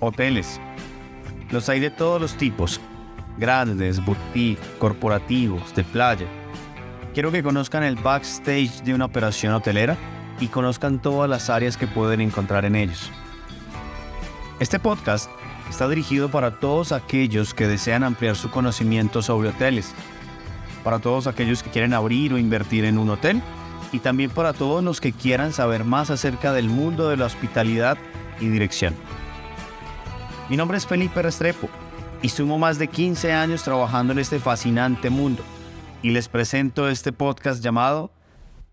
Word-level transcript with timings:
hoteles. 0.00 0.60
Los 1.50 1.68
hay 1.68 1.80
de 1.80 1.90
todos 1.90 2.20
los 2.20 2.34
tipos, 2.34 2.80
grandes, 3.38 4.04
boutique, 4.04 4.60
corporativos, 4.78 5.74
de 5.74 5.84
playa. 5.84 6.26
Quiero 7.14 7.32
que 7.32 7.42
conozcan 7.42 7.82
el 7.82 7.96
backstage 7.96 8.82
de 8.82 8.94
una 8.94 9.06
operación 9.06 9.54
hotelera 9.54 9.96
y 10.40 10.48
conozcan 10.48 11.00
todas 11.00 11.28
las 11.28 11.50
áreas 11.50 11.76
que 11.76 11.86
pueden 11.86 12.20
encontrar 12.20 12.64
en 12.64 12.76
ellos. 12.76 13.10
Este 14.60 14.78
podcast 14.78 15.30
está 15.70 15.88
dirigido 15.88 16.30
para 16.30 16.58
todos 16.58 16.92
aquellos 16.92 17.54
que 17.54 17.66
desean 17.66 18.04
ampliar 18.04 18.36
su 18.36 18.50
conocimiento 18.50 19.22
sobre 19.22 19.50
hoteles, 19.50 19.92
para 20.84 20.98
todos 20.98 21.26
aquellos 21.26 21.62
que 21.62 21.70
quieren 21.70 21.94
abrir 21.94 22.32
o 22.32 22.38
invertir 22.38 22.84
en 22.84 22.98
un 22.98 23.10
hotel 23.10 23.42
y 23.92 24.00
también 24.00 24.30
para 24.30 24.52
todos 24.52 24.82
los 24.82 25.00
que 25.00 25.12
quieran 25.12 25.52
saber 25.52 25.84
más 25.84 26.10
acerca 26.10 26.52
del 26.52 26.68
mundo 26.68 27.08
de 27.08 27.16
la 27.16 27.26
hospitalidad 27.26 27.98
y 28.40 28.48
dirección. 28.48 28.94
Mi 30.48 30.56
nombre 30.56 30.78
es 30.78 30.86
Felipe 30.86 31.20
Restrepo 31.20 31.68
y 32.22 32.30
sumo 32.30 32.58
más 32.58 32.78
de 32.78 32.88
15 32.88 33.32
años 33.32 33.62
trabajando 33.62 34.14
en 34.14 34.18
este 34.18 34.38
fascinante 34.38 35.10
mundo 35.10 35.42
y 36.02 36.10
les 36.10 36.26
presento 36.26 36.88
este 36.88 37.12
podcast 37.12 37.62
llamado 37.62 38.10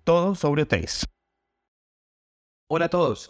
Todo 0.05 0.35
sobre 0.35 0.61
hoteles. 0.61 1.05
Hola 2.69 2.85
a 2.85 2.89
todos, 2.89 3.29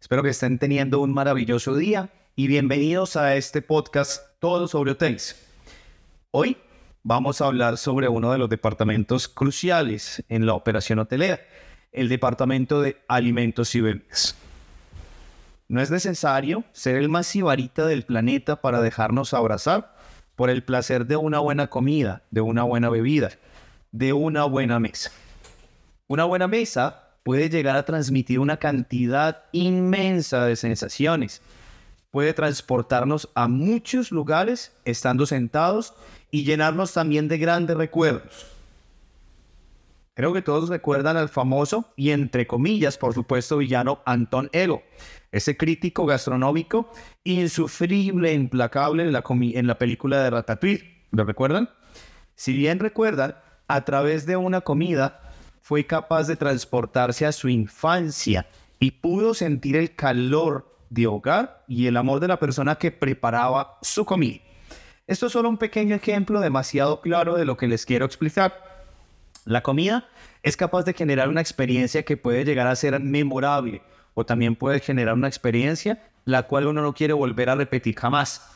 espero 0.00 0.22
que 0.22 0.30
estén 0.30 0.58
teniendo 0.58 1.00
un 1.00 1.12
maravilloso 1.12 1.74
día 1.76 2.08
y 2.34 2.46
bienvenidos 2.46 3.16
a 3.16 3.36
este 3.36 3.60
podcast 3.60 4.22
Todo 4.38 4.68
sobre 4.68 4.92
hoteles. 4.92 5.46
Hoy 6.30 6.56
vamos 7.02 7.42
a 7.42 7.46
hablar 7.46 7.76
sobre 7.76 8.08
uno 8.08 8.32
de 8.32 8.38
los 8.38 8.48
departamentos 8.48 9.28
cruciales 9.28 10.24
en 10.30 10.46
la 10.46 10.54
operación 10.54 10.98
hotelera, 10.98 11.40
el 11.92 12.08
departamento 12.08 12.80
de 12.80 13.02
alimentos 13.06 13.74
y 13.74 13.82
bebidas. 13.82 14.34
No 15.72 15.80
es 15.80 15.90
necesario 15.90 16.64
ser 16.72 16.96
el 16.96 17.08
más 17.08 17.26
sibarita 17.26 17.86
del 17.86 18.02
planeta 18.02 18.60
para 18.60 18.82
dejarnos 18.82 19.32
abrazar 19.32 19.96
por 20.36 20.50
el 20.50 20.62
placer 20.62 21.06
de 21.06 21.16
una 21.16 21.38
buena 21.38 21.68
comida, 21.68 22.20
de 22.30 22.42
una 22.42 22.62
buena 22.62 22.90
bebida, 22.90 23.30
de 23.90 24.12
una 24.12 24.44
buena 24.44 24.78
mesa. 24.78 25.10
Una 26.08 26.24
buena 26.24 26.46
mesa 26.46 27.04
puede 27.22 27.48
llegar 27.48 27.76
a 27.76 27.86
transmitir 27.86 28.38
una 28.38 28.58
cantidad 28.58 29.44
inmensa 29.52 30.44
de 30.44 30.56
sensaciones. 30.56 31.40
Puede 32.10 32.34
transportarnos 32.34 33.30
a 33.34 33.48
muchos 33.48 34.12
lugares 34.12 34.72
estando 34.84 35.24
sentados 35.24 35.94
y 36.30 36.44
llenarnos 36.44 36.92
también 36.92 37.28
de 37.28 37.38
grandes 37.38 37.78
recuerdos. 37.78 38.51
Creo 40.14 40.34
que 40.34 40.42
todos 40.42 40.68
recuerdan 40.68 41.16
al 41.16 41.30
famoso 41.30 41.90
y 41.96 42.10
entre 42.10 42.46
comillas, 42.46 42.98
por 42.98 43.14
supuesto, 43.14 43.56
villano 43.56 44.00
Anton 44.04 44.50
Ego, 44.52 44.82
ese 45.30 45.56
crítico 45.56 46.04
gastronómico 46.04 46.90
insufrible, 47.24 48.34
implacable 48.34 49.04
en 49.04 49.12
la, 49.12 49.24
en 49.30 49.66
la 49.66 49.78
película 49.78 50.22
de 50.22 50.28
Ratatouille. 50.28 51.06
¿Lo 51.12 51.24
recuerdan? 51.24 51.70
Si 52.34 52.52
bien 52.52 52.78
recuerdan, 52.78 53.36
a 53.68 53.84
través 53.86 54.26
de 54.26 54.36
una 54.36 54.60
comida 54.60 55.22
fue 55.62 55.86
capaz 55.86 56.26
de 56.26 56.36
transportarse 56.36 57.24
a 57.24 57.32
su 57.32 57.48
infancia 57.48 58.46
y 58.78 58.90
pudo 58.90 59.32
sentir 59.32 59.76
el 59.76 59.94
calor 59.94 60.76
de 60.90 61.06
hogar 61.06 61.64
y 61.68 61.86
el 61.86 61.96
amor 61.96 62.20
de 62.20 62.28
la 62.28 62.38
persona 62.38 62.74
que 62.74 62.90
preparaba 62.90 63.78
su 63.80 64.04
comida. 64.04 64.40
Esto 65.06 65.26
es 65.26 65.32
solo 65.32 65.48
un 65.48 65.56
pequeño 65.56 65.94
ejemplo 65.96 66.40
demasiado 66.40 67.00
claro 67.00 67.34
de 67.36 67.46
lo 67.46 67.56
que 67.56 67.66
les 67.66 67.86
quiero 67.86 68.04
explicar. 68.04 68.71
La 69.44 69.62
comida 69.62 70.08
es 70.42 70.56
capaz 70.56 70.84
de 70.84 70.94
generar 70.94 71.28
una 71.28 71.40
experiencia 71.40 72.04
que 72.04 72.16
puede 72.16 72.44
llegar 72.44 72.66
a 72.66 72.76
ser 72.76 72.98
memorable 73.00 73.82
o 74.14 74.24
también 74.24 74.56
puede 74.56 74.80
generar 74.80 75.14
una 75.14 75.28
experiencia 75.28 76.02
la 76.24 76.44
cual 76.44 76.66
uno 76.66 76.82
no 76.82 76.94
quiere 76.94 77.12
volver 77.12 77.50
a 77.50 77.56
repetir 77.56 77.96
jamás. 77.96 78.48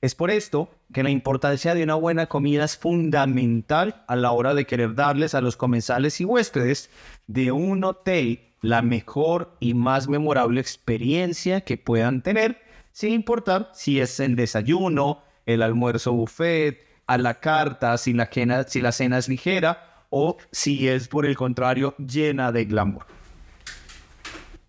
Es 0.00 0.14
por 0.14 0.30
esto 0.30 0.70
que 0.92 1.02
la 1.02 1.10
importancia 1.10 1.74
de 1.74 1.82
una 1.82 1.94
buena 1.94 2.26
comida 2.26 2.64
es 2.64 2.76
fundamental 2.76 4.02
a 4.06 4.16
la 4.16 4.32
hora 4.32 4.54
de 4.54 4.66
querer 4.66 4.94
darles 4.94 5.34
a 5.34 5.40
los 5.40 5.56
comensales 5.56 6.20
y 6.20 6.24
huéspedes 6.24 6.90
de 7.26 7.52
un 7.52 7.84
hotel 7.84 8.40
la 8.60 8.80
mejor 8.80 9.56
y 9.60 9.74
más 9.74 10.08
memorable 10.08 10.60
experiencia 10.60 11.62
que 11.62 11.76
puedan 11.76 12.22
tener, 12.22 12.62
sin 12.92 13.12
importar 13.12 13.70
si 13.74 14.00
es 14.00 14.20
el 14.20 14.36
desayuno, 14.36 15.22
el 15.44 15.62
almuerzo 15.62 16.12
buffet, 16.12 16.82
a 17.06 17.18
la 17.18 17.40
carta, 17.40 17.98
si 17.98 18.14
la, 18.14 18.26
cena, 18.26 18.62
si 18.64 18.80
la 18.80 18.92
cena 18.92 19.18
es 19.18 19.28
ligera 19.28 19.93
o 20.16 20.36
si 20.52 20.88
es 20.88 21.08
por 21.08 21.26
el 21.26 21.36
contrario 21.36 21.96
llena 21.98 22.52
de 22.52 22.66
glamour. 22.66 23.04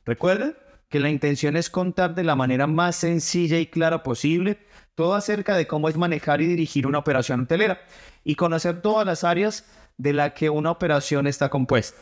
Recuerden 0.03 0.57
que 0.89 0.99
la 0.99 1.11
intención 1.11 1.55
es 1.55 1.69
contar 1.69 2.15
de 2.15 2.23
la 2.23 2.35
manera 2.35 2.65
más 2.65 2.95
sencilla 2.95 3.59
y 3.59 3.67
clara 3.67 4.01
posible 4.01 4.57
todo 4.95 5.13
acerca 5.13 5.55
de 5.55 5.67
cómo 5.67 5.87
es 5.87 5.97
manejar 5.97 6.41
y 6.41 6.47
dirigir 6.47 6.87
una 6.87 6.97
operación 6.97 7.41
hotelera 7.41 7.79
y 8.23 8.33
conocer 8.35 8.81
todas 8.81 9.05
las 9.05 9.23
áreas 9.23 9.65
de 9.97 10.13
la 10.13 10.33
que 10.33 10.49
una 10.49 10.71
operación 10.71 11.27
está 11.27 11.49
compuesta. 11.49 11.99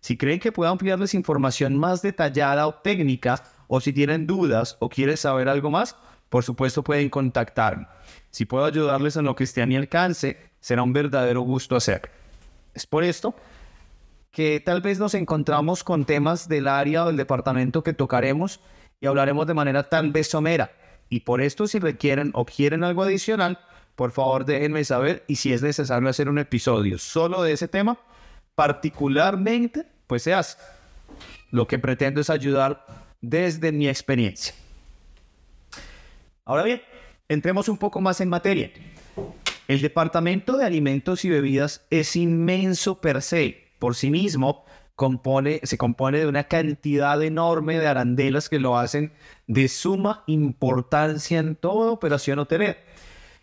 Si 0.00 0.16
creen 0.16 0.40
que 0.40 0.52
puedo 0.52 0.70
ampliarles 0.70 1.12
información 1.12 1.76
más 1.76 2.00
detallada 2.00 2.66
o 2.66 2.76
técnica, 2.76 3.42
o 3.68 3.80
si 3.80 3.92
tienen 3.92 4.26
dudas 4.26 4.78
o 4.80 4.88
quieren 4.88 5.18
saber 5.18 5.50
algo 5.50 5.70
más, 5.70 5.96
por 6.30 6.44
supuesto 6.44 6.82
pueden 6.82 7.10
contactarme. 7.10 7.88
Si 8.30 8.46
puedo 8.46 8.64
ayudarles 8.64 9.16
en 9.16 9.24
lo 9.24 9.36
que 9.36 9.44
esté 9.44 9.60
a 9.60 9.66
mi 9.66 9.76
alcance, 9.76 10.38
será 10.60 10.82
un 10.82 10.94
verdadero 10.94 11.42
gusto 11.42 11.76
hacerlo. 11.76 12.10
Es 12.76 12.86
por 12.86 13.04
esto 13.04 13.34
que 14.30 14.60
tal 14.60 14.82
vez 14.82 14.98
nos 14.98 15.14
encontramos 15.14 15.82
con 15.82 16.04
temas 16.04 16.46
del 16.46 16.68
área 16.68 17.04
o 17.04 17.06
del 17.06 17.16
departamento 17.16 17.82
que 17.82 17.94
tocaremos 17.94 18.60
y 19.00 19.06
hablaremos 19.06 19.46
de 19.46 19.54
manera 19.54 19.88
tal 19.88 20.12
vez 20.12 20.28
somera. 20.28 20.70
Y 21.08 21.20
por 21.20 21.40
esto 21.40 21.66
si 21.66 21.78
requieren 21.78 22.32
o 22.34 22.44
quieren 22.44 22.84
algo 22.84 23.02
adicional, 23.02 23.58
por 23.94 24.10
favor 24.10 24.44
déjenme 24.44 24.84
saber 24.84 25.24
y 25.26 25.36
si 25.36 25.54
es 25.54 25.62
necesario 25.62 26.06
hacer 26.06 26.28
un 26.28 26.38
episodio 26.38 26.98
solo 26.98 27.42
de 27.42 27.52
ese 27.52 27.66
tema, 27.66 27.98
particularmente, 28.54 29.86
pues 30.06 30.22
se 30.22 30.34
hace. 30.34 30.58
Lo 31.50 31.66
que 31.66 31.78
pretendo 31.78 32.20
es 32.20 32.28
ayudar 32.28 32.84
desde 33.22 33.72
mi 33.72 33.88
experiencia. 33.88 34.54
Ahora 36.44 36.62
bien, 36.62 36.82
entremos 37.26 37.70
un 37.70 37.78
poco 37.78 38.02
más 38.02 38.20
en 38.20 38.28
materia. 38.28 38.70
El 39.68 39.80
departamento 39.80 40.56
de 40.56 40.64
alimentos 40.64 41.24
y 41.24 41.30
bebidas 41.30 41.84
es 41.90 42.14
inmenso 42.14 43.00
per 43.00 43.20
se. 43.20 43.64
Por 43.80 43.96
sí 43.96 44.10
mismo, 44.10 44.64
compone, 44.94 45.60
se 45.64 45.76
compone 45.76 46.18
de 46.18 46.28
una 46.28 46.44
cantidad 46.44 47.20
enorme 47.20 47.78
de 47.78 47.88
arandelas 47.88 48.48
que 48.48 48.60
lo 48.60 48.78
hacen 48.78 49.12
de 49.48 49.66
suma 49.66 50.22
importancia 50.28 51.40
en 51.40 51.56
toda 51.56 51.90
operación 51.90 52.38
hotelera. 52.38 52.76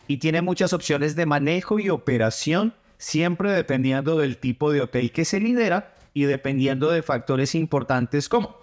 Y 0.08 0.18
tiene 0.18 0.42
muchas 0.42 0.72
opciones 0.72 1.16
de 1.18 1.26
manejo 1.26 1.78
y 1.78 1.90
operación, 1.90 2.74
siempre 2.98 3.52
dependiendo 3.52 4.18
del 4.18 4.38
tipo 4.38 4.72
de 4.72 4.82
hotel 4.82 5.12
que 5.12 5.26
se 5.26 5.42
lidera 5.42 5.94
y 6.14 6.24
dependiendo 6.24 6.90
de 6.90 7.02
factores 7.02 7.54
importantes 7.54 8.30
como 8.30 8.63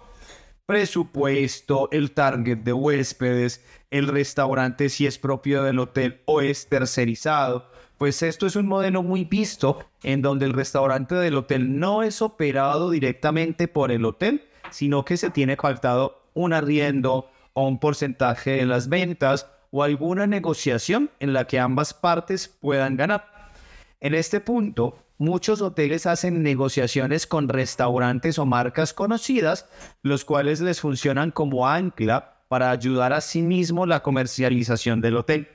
presupuesto, 0.71 1.89
el 1.91 2.11
target 2.13 2.59
de 2.59 2.71
huéspedes, 2.71 3.61
el 3.89 4.07
restaurante 4.07 4.87
si 4.87 5.05
es 5.05 5.17
propio 5.17 5.63
del 5.63 5.79
hotel 5.79 6.21
o 6.23 6.39
es 6.39 6.69
tercerizado. 6.69 7.67
Pues 7.97 8.23
esto 8.23 8.47
es 8.47 8.55
un 8.55 8.67
modelo 8.67 9.03
muy 9.03 9.25
visto 9.25 9.79
en 10.01 10.21
donde 10.21 10.45
el 10.45 10.53
restaurante 10.53 11.15
del 11.15 11.35
hotel 11.35 11.77
no 11.77 12.03
es 12.03 12.21
operado 12.21 12.89
directamente 12.89 13.67
por 13.67 13.91
el 13.91 14.05
hotel, 14.05 14.45
sino 14.69 15.03
que 15.03 15.17
se 15.17 15.29
tiene 15.29 15.57
faltado 15.57 16.23
un 16.35 16.53
arriendo 16.53 17.29
o 17.51 17.67
un 17.67 17.77
porcentaje 17.77 18.51
de 18.51 18.65
las 18.65 18.87
ventas 18.87 19.51
o 19.71 19.83
alguna 19.83 20.25
negociación 20.25 21.11
en 21.19 21.33
la 21.33 21.47
que 21.47 21.59
ambas 21.59 21.93
partes 21.93 22.47
puedan 22.47 22.95
ganar. 22.95 23.51
En 23.99 24.15
este 24.15 24.39
punto, 24.39 24.97
muchos 25.21 25.61
hoteles 25.61 26.07
hacen 26.07 26.41
negociaciones 26.41 27.27
con 27.27 27.47
restaurantes 27.47 28.39
o 28.39 28.47
marcas 28.47 28.91
conocidas, 28.91 29.67
los 30.01 30.25
cuales 30.25 30.61
les 30.61 30.81
funcionan 30.81 31.29
como 31.29 31.67
ancla 31.67 32.39
para 32.47 32.71
ayudar 32.71 33.13
a 33.13 33.21
sí 33.21 33.43
mismo 33.43 33.85
la 33.85 34.01
comercialización 34.01 34.99
del 34.99 35.17
hotel. 35.17 35.47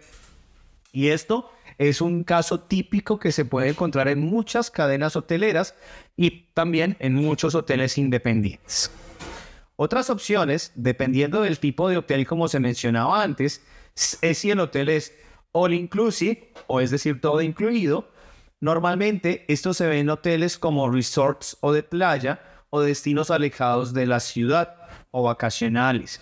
Y 0.92 1.08
esto 1.08 1.50
es 1.78 2.00
un 2.00 2.22
caso 2.22 2.60
típico 2.60 3.18
que 3.18 3.32
se 3.32 3.44
puede 3.44 3.70
encontrar 3.70 4.06
en 4.06 4.20
muchas 4.20 4.70
cadenas 4.70 5.16
hoteleras 5.16 5.74
y 6.16 6.46
también 6.54 6.96
en 7.00 7.14
muchos 7.14 7.56
hoteles 7.56 7.98
independientes. 7.98 8.92
Otras 9.74 10.10
opciones, 10.10 10.70
dependiendo 10.76 11.42
del 11.42 11.58
tipo 11.58 11.88
de 11.88 11.98
hotel 11.98 12.24
como 12.24 12.46
se 12.46 12.60
mencionaba 12.60 13.20
antes, 13.20 13.62
es 14.22 14.38
si 14.38 14.48
el 14.48 14.60
hotel 14.60 14.90
es 14.90 15.12
all 15.50 15.74
inclusive 15.74 16.52
o 16.68 16.80
es 16.80 16.92
decir 16.92 17.20
todo 17.20 17.40
incluido 17.42 18.08
Normalmente 18.60 19.44
esto 19.48 19.74
se 19.74 19.86
ve 19.86 20.00
en 20.00 20.08
hoteles 20.08 20.56
como 20.56 20.90
resorts 20.90 21.58
o 21.60 21.72
de 21.72 21.82
playa 21.82 22.40
o 22.70 22.80
destinos 22.80 23.30
alejados 23.30 23.92
de 23.92 24.06
la 24.06 24.18
ciudad 24.18 24.76
o 25.10 25.24
vacacionales. 25.24 26.20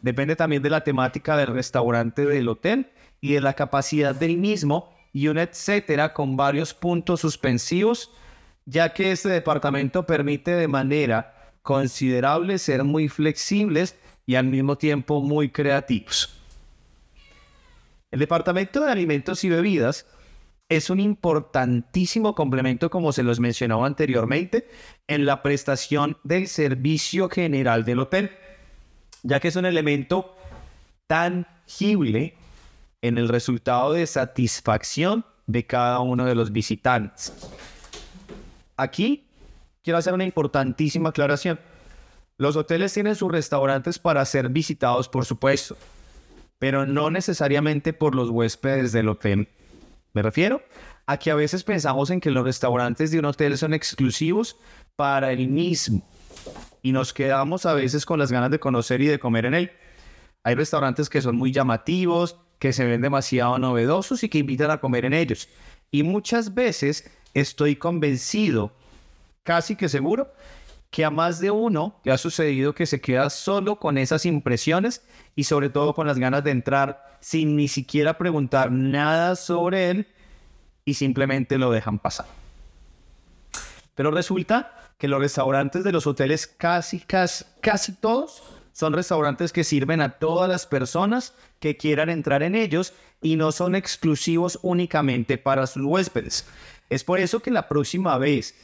Depende 0.00 0.36
también 0.36 0.62
de 0.62 0.70
la 0.70 0.84
temática 0.84 1.36
del 1.36 1.48
restaurante 1.48 2.24
del 2.24 2.48
hotel 2.48 2.90
y 3.20 3.34
de 3.34 3.40
la 3.40 3.52
capacidad 3.52 4.14
del 4.14 4.38
mismo 4.38 4.94
y 5.12 5.28
un 5.28 5.38
etcétera 5.38 6.12
con 6.12 6.36
varios 6.36 6.72
puntos 6.74 7.20
suspensivos, 7.20 8.10
ya 8.64 8.92
que 8.92 9.12
este 9.12 9.28
departamento 9.28 10.06
permite 10.06 10.52
de 10.52 10.68
manera 10.68 11.52
considerable 11.62 12.58
ser 12.58 12.84
muy 12.84 13.08
flexibles 13.08 13.96
y 14.24 14.34
al 14.34 14.46
mismo 14.46 14.76
tiempo 14.76 15.20
muy 15.20 15.50
creativos. 15.50 16.40
El 18.10 18.20
departamento 18.20 18.80
de 18.80 18.90
alimentos 18.90 19.44
y 19.44 19.50
bebidas 19.50 20.06
es 20.68 20.90
un 20.90 20.98
importantísimo 20.98 22.34
complemento, 22.34 22.90
como 22.90 23.12
se 23.12 23.22
los 23.22 23.38
mencionaba 23.38 23.86
anteriormente, 23.86 24.68
en 25.06 25.24
la 25.24 25.42
prestación 25.42 26.18
del 26.24 26.48
servicio 26.48 27.28
general 27.28 27.84
del 27.84 28.00
hotel, 28.00 28.30
ya 29.22 29.38
que 29.38 29.48
es 29.48 29.56
un 29.56 29.66
elemento 29.66 30.36
tangible 31.06 32.34
en 33.00 33.18
el 33.18 33.28
resultado 33.28 33.92
de 33.92 34.06
satisfacción 34.06 35.24
de 35.46 35.66
cada 35.66 36.00
uno 36.00 36.24
de 36.24 36.34
los 36.34 36.50
visitantes. 36.50 37.32
Aquí 38.76 39.28
quiero 39.84 39.98
hacer 39.98 40.14
una 40.14 40.24
importantísima 40.24 41.10
aclaración. 41.10 41.60
Los 42.38 42.56
hoteles 42.56 42.92
tienen 42.92 43.14
sus 43.14 43.30
restaurantes 43.30 44.00
para 44.00 44.24
ser 44.24 44.48
visitados, 44.48 45.08
por 45.08 45.24
supuesto, 45.24 45.76
pero 46.58 46.84
no 46.84 47.08
necesariamente 47.10 47.92
por 47.92 48.16
los 48.16 48.30
huéspedes 48.30 48.90
del 48.90 49.08
hotel. 49.08 49.48
Me 50.16 50.22
refiero 50.22 50.62
a 51.04 51.18
que 51.18 51.30
a 51.30 51.34
veces 51.34 51.62
pensamos 51.62 52.08
en 52.08 52.20
que 52.22 52.30
los 52.30 52.42
restaurantes 52.42 53.10
de 53.10 53.18
un 53.18 53.26
hotel 53.26 53.58
son 53.58 53.74
exclusivos 53.74 54.56
para 54.96 55.30
el 55.30 55.46
mismo 55.46 56.08
y 56.80 56.92
nos 56.92 57.12
quedamos 57.12 57.66
a 57.66 57.74
veces 57.74 58.06
con 58.06 58.18
las 58.18 58.32
ganas 58.32 58.50
de 58.50 58.58
conocer 58.58 59.02
y 59.02 59.08
de 59.08 59.18
comer 59.18 59.44
en 59.44 59.52
él. 59.52 59.72
Hay 60.42 60.54
restaurantes 60.54 61.10
que 61.10 61.20
son 61.20 61.36
muy 61.36 61.52
llamativos, 61.52 62.38
que 62.58 62.72
se 62.72 62.86
ven 62.86 63.02
demasiado 63.02 63.58
novedosos 63.58 64.22
y 64.22 64.30
que 64.30 64.38
invitan 64.38 64.70
a 64.70 64.80
comer 64.80 65.04
en 65.04 65.12
ellos. 65.12 65.50
Y 65.90 66.02
muchas 66.02 66.54
veces 66.54 67.10
estoy 67.34 67.76
convencido, 67.76 68.72
casi 69.42 69.76
que 69.76 69.90
seguro, 69.90 70.32
que 70.90 71.04
a 71.04 71.10
más 71.10 71.40
de 71.40 71.50
uno 71.50 72.00
le 72.04 72.12
ha 72.12 72.18
sucedido 72.18 72.74
que 72.74 72.86
se 72.86 73.00
queda 73.00 73.30
solo 73.30 73.76
con 73.76 73.98
esas 73.98 74.24
impresiones 74.26 75.02
y 75.34 75.44
sobre 75.44 75.68
todo 75.68 75.94
con 75.94 76.06
las 76.06 76.18
ganas 76.18 76.44
de 76.44 76.50
entrar 76.50 77.18
sin 77.20 77.56
ni 77.56 77.68
siquiera 77.68 78.18
preguntar 78.18 78.70
nada 78.70 79.36
sobre 79.36 79.90
él 79.90 80.06
y 80.84 80.94
simplemente 80.94 81.58
lo 81.58 81.70
dejan 81.70 81.98
pasar. 81.98 82.26
Pero 83.94 84.10
resulta 84.10 84.72
que 84.98 85.08
los 85.08 85.20
restaurantes 85.20 85.84
de 85.84 85.92
los 85.92 86.06
hoteles 86.06 86.46
casi, 86.46 87.00
casi, 87.00 87.44
casi 87.60 87.92
todos 87.92 88.42
son 88.72 88.92
restaurantes 88.92 89.52
que 89.52 89.64
sirven 89.64 90.00
a 90.00 90.18
todas 90.18 90.48
las 90.48 90.66
personas 90.66 91.34
que 91.60 91.76
quieran 91.76 92.10
entrar 92.10 92.42
en 92.42 92.54
ellos 92.54 92.92
y 93.22 93.36
no 93.36 93.50
son 93.52 93.74
exclusivos 93.74 94.58
únicamente 94.62 95.38
para 95.38 95.66
sus 95.66 95.82
huéspedes. 95.82 96.46
Es 96.90 97.02
por 97.02 97.18
eso 97.18 97.40
que 97.40 97.50
la 97.50 97.68
próxima 97.68 98.18
vez 98.18 98.54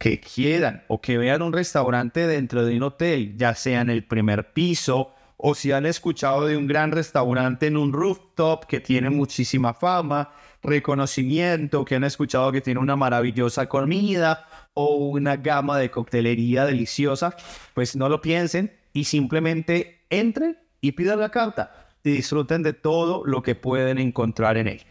que 0.00 0.18
quieran 0.18 0.82
o 0.88 1.02
que 1.02 1.18
vean 1.18 1.42
un 1.42 1.52
restaurante 1.52 2.26
dentro 2.26 2.64
de 2.64 2.74
un 2.74 2.84
hotel, 2.84 3.36
ya 3.36 3.54
sea 3.54 3.82
en 3.82 3.90
el 3.90 4.02
primer 4.02 4.54
piso 4.54 5.12
o 5.36 5.54
si 5.54 5.72
han 5.72 5.84
escuchado 5.84 6.46
de 6.46 6.56
un 6.56 6.66
gran 6.66 6.90
restaurante 6.90 7.66
en 7.66 7.76
un 7.76 7.92
rooftop 7.92 8.64
que 8.64 8.80
tiene 8.80 9.10
muchísima 9.10 9.74
fama, 9.74 10.32
reconocimiento, 10.62 11.84
que 11.84 11.96
han 11.96 12.04
escuchado 12.04 12.50
que 12.50 12.62
tiene 12.62 12.80
una 12.80 12.96
maravillosa 12.96 13.68
comida 13.68 14.48
o 14.72 14.94
una 14.94 15.36
gama 15.36 15.76
de 15.76 15.90
coctelería 15.90 16.64
deliciosa, 16.64 17.36
pues 17.74 17.94
no 17.94 18.08
lo 18.08 18.22
piensen 18.22 18.72
y 18.94 19.04
simplemente 19.04 20.06
entren 20.08 20.56
y 20.80 20.92
pidan 20.92 21.20
la 21.20 21.28
carta 21.28 21.88
y 22.02 22.12
disfruten 22.12 22.62
de 22.62 22.72
todo 22.72 23.22
lo 23.26 23.42
que 23.42 23.54
pueden 23.54 23.98
encontrar 23.98 24.56
en 24.56 24.66
él. 24.66 24.82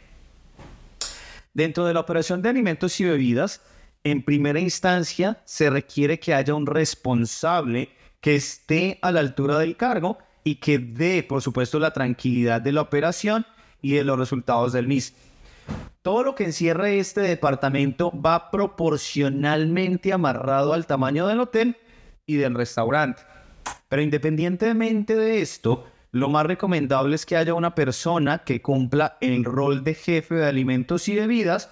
Dentro 1.56 1.88
de 1.88 1.96
la 1.96 2.02
operación 2.02 2.44
de 2.44 2.50
alimentos 2.50 3.00
y 3.00 3.06
bebidas, 3.06 3.62
en 4.04 4.24
primera 4.24 4.60
instancia 4.60 5.42
se 5.46 5.69
requiere 5.69 6.19
que 6.19 6.34
haya 6.34 6.54
un 6.54 6.66
responsable 6.66 7.90
que 8.22 8.36
esté 8.36 9.00
a 9.01 9.12
la 9.12 9.19
altura 9.19 9.60
del 9.60 9.78
cargo 9.78 10.18
y 10.44 10.56
que 10.56 10.80
dé, 10.80 11.24
por 11.24 11.42
supuesto, 11.42 11.80
la 11.80 11.92
tranquilidad 11.92 12.62
de 12.62 12.72
la 12.72 12.81
operación 12.81 13.46
y 13.81 13.94
de 13.94 14.04
los 14.04 14.18
resultados 14.18 14.74
del 14.74 14.88
mismo. 14.88 15.18
Todo 16.01 16.24
lo 16.24 16.36
que 16.36 16.46
encierra 16.46 16.90
este 16.90 17.22
departamento 17.22 18.12
va 18.19 18.50
proporcionalmente 18.51 20.13
amarrado 20.13 20.74
al 20.74 20.88
tamaño 20.88 21.28
del 21.28 21.42
hotel 21.42 21.78
y 22.25 22.36
del 22.36 22.56
restaurante. 22.56 23.22
Pero 23.90 24.02
independientemente 24.02 25.16
de 25.16 25.42
esto, 25.42 25.86
lo 26.12 26.30
más 26.30 26.45
recomendable 26.45 27.16
es 27.16 27.25
que 27.25 27.36
haya 27.36 27.54
una 27.54 27.75
persona 27.75 28.40
que 28.40 28.62
cumpla 28.62 29.18
el 29.22 29.44
rol 29.44 29.84
de 29.84 29.94
jefe 29.94 30.36
de 30.36 30.48
alimentos 30.48 31.07
y 31.07 31.16
bebidas 31.16 31.69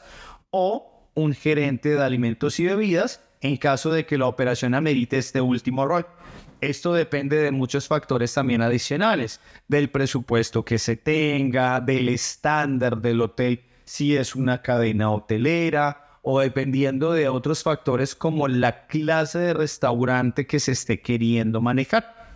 o 0.52 0.97
un 1.18 1.34
gerente 1.34 1.90
de 1.90 2.04
alimentos 2.04 2.60
y 2.60 2.66
bebidas 2.68 3.22
en 3.42 3.58
caso 3.58 3.92
de 3.92 4.06
que 4.06 4.20
la 4.20 4.28
operación 4.28 4.76
amerite 4.76 5.18
este 5.18 5.42
último 5.42 5.88
rol. 5.88 6.06
Esto 6.62 6.94
depende 6.94 7.38
de 7.38 7.52
muchos 7.52 7.88
factores 7.88 8.34
también 8.34 8.62
adicionales, 8.62 9.42
del 9.68 9.90
presupuesto 9.90 10.64
que 10.64 10.78
se 10.78 10.96
tenga, 10.96 11.82
del 11.82 12.10
estándar 12.10 13.02
del 13.02 13.22
hotel, 13.22 13.64
si 13.84 14.16
es 14.16 14.36
una 14.36 14.62
cadena 14.62 15.10
hotelera, 15.12 16.20
o 16.22 16.40
dependiendo 16.40 17.14
de 17.14 17.30
otros 17.30 17.64
factores 17.64 18.14
como 18.14 18.48
la 18.48 18.86
clase 18.86 19.40
de 19.40 19.54
restaurante 19.54 20.46
que 20.46 20.60
se 20.60 20.74
esté 20.74 21.02
queriendo 21.02 21.62
manejar. 21.62 22.36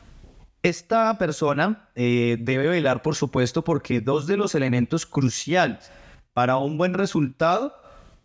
Esta 0.64 1.18
persona 1.20 1.90
eh, 1.94 2.38
debe 2.40 2.68
velar, 2.68 3.04
por 3.04 3.16
supuesto, 3.16 3.64
porque 3.64 4.02
dos 4.02 4.26
de 4.26 4.38
los 4.38 4.56
elementos 4.56 5.06
cruciales 5.06 5.92
para 6.34 6.58
un 6.58 6.78
buen 6.78 6.94
resultado 6.94 7.81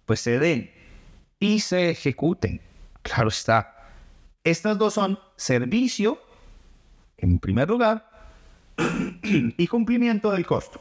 pues 0.06 0.20
se 0.20 0.38
den 0.38 0.70
y 1.38 1.60
se 1.60 1.90
ejecuten. 1.90 2.60
Claro 3.02 3.28
está. 3.28 3.74
Estas 4.44 4.78
dos 4.78 4.94
son 4.94 5.18
servicio, 5.36 6.20
en 7.18 7.38
primer 7.38 7.68
lugar, 7.68 8.08
y 9.22 9.66
cumplimiento 9.66 10.30
del 10.30 10.46
costo. 10.46 10.80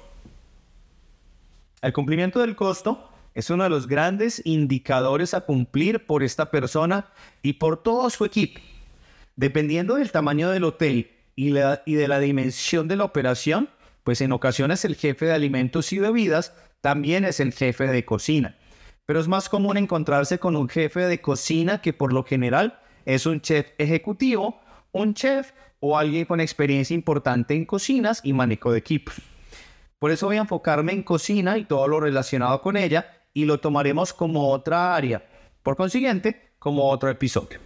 El 1.81 1.93
cumplimiento 1.93 2.39
del 2.39 2.55
costo 2.55 3.09
es 3.33 3.49
uno 3.49 3.63
de 3.63 3.69
los 3.69 3.87
grandes 3.87 4.41
indicadores 4.45 5.33
a 5.33 5.41
cumplir 5.41 6.05
por 6.05 6.23
esta 6.23 6.51
persona 6.51 7.07
y 7.41 7.53
por 7.53 7.81
todo 7.81 8.09
su 8.09 8.23
equipo. 8.23 8.61
Dependiendo 9.35 9.95
del 9.95 10.11
tamaño 10.11 10.49
del 10.49 10.63
hotel 10.63 11.11
y, 11.35 11.53
y 11.85 11.93
de 11.95 12.07
la 12.07 12.19
dimensión 12.19 12.87
de 12.87 12.95
la 12.95 13.03
operación, 13.03 13.69
pues 14.03 14.21
en 14.21 14.31
ocasiones 14.31 14.85
el 14.85 14.95
jefe 14.95 15.25
de 15.25 15.33
alimentos 15.33 15.91
y 15.91 15.99
bebidas 15.99 16.53
también 16.81 17.25
es 17.25 17.39
el 17.39 17.51
jefe 17.51 17.87
de 17.87 18.05
cocina 18.05 18.55
pero 19.05 19.19
es 19.19 19.27
más 19.27 19.49
común 19.49 19.77
encontrarse 19.77 20.39
con 20.39 20.55
un 20.55 20.67
jefe 20.67 21.01
de 21.01 21.21
cocina 21.21 21.81
que 21.81 21.93
por 21.93 22.11
lo 22.11 22.23
general 22.23 22.79
es 23.05 23.25
un 23.25 23.41
chef 23.41 23.67
ejecutivo, 23.77 24.59
un 24.91 25.13
chef 25.13 25.51
o 25.79 25.97
alguien 25.97 26.25
con 26.25 26.39
experiencia 26.39 26.93
importante 26.93 27.53
en 27.53 27.65
cocinas 27.65 28.21
y 28.23 28.33
manejo 28.33 28.71
de 28.71 28.79
equipos. 28.79 29.15
Por 29.99 30.11
eso 30.11 30.27
voy 30.27 30.37
a 30.37 30.41
enfocarme 30.41 30.93
en 30.93 31.03
cocina 31.03 31.57
y 31.57 31.65
todo 31.65 31.87
lo 31.87 31.99
relacionado 31.99 32.61
con 32.61 32.77
ella 32.77 33.21
y 33.33 33.45
lo 33.45 33.59
tomaremos 33.59 34.13
como 34.13 34.49
otra 34.49 34.95
área, 34.95 35.23
por 35.61 35.75
consiguiente, 35.75 36.53
como 36.57 36.89
otro 36.89 37.09
episodio. 37.09 37.59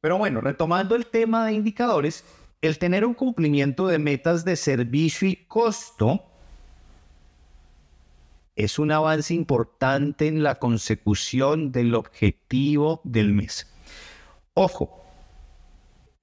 Pero 0.00 0.18
bueno, 0.18 0.40
retomando 0.40 0.96
el 0.96 1.06
tema 1.06 1.46
de 1.46 1.52
indicadores, 1.52 2.24
el 2.62 2.78
tener 2.78 3.04
un 3.04 3.14
cumplimiento 3.14 3.86
de 3.86 3.98
metas 3.98 4.44
de 4.44 4.56
servicio 4.56 5.28
y 5.28 5.36
costo 5.46 6.24
es 8.56 8.78
un 8.78 8.92
avance 8.92 9.34
importante 9.34 10.28
en 10.28 10.42
la 10.42 10.56
consecución 10.58 11.72
del 11.72 11.94
objetivo 11.94 13.00
del 13.04 13.32
mes. 13.32 13.72
Ojo, 14.54 15.04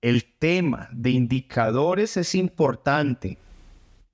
el 0.01 0.23
tema 0.39 0.89
de 0.91 1.11
indicadores 1.11 2.17
es 2.17 2.33
importante. 2.35 3.37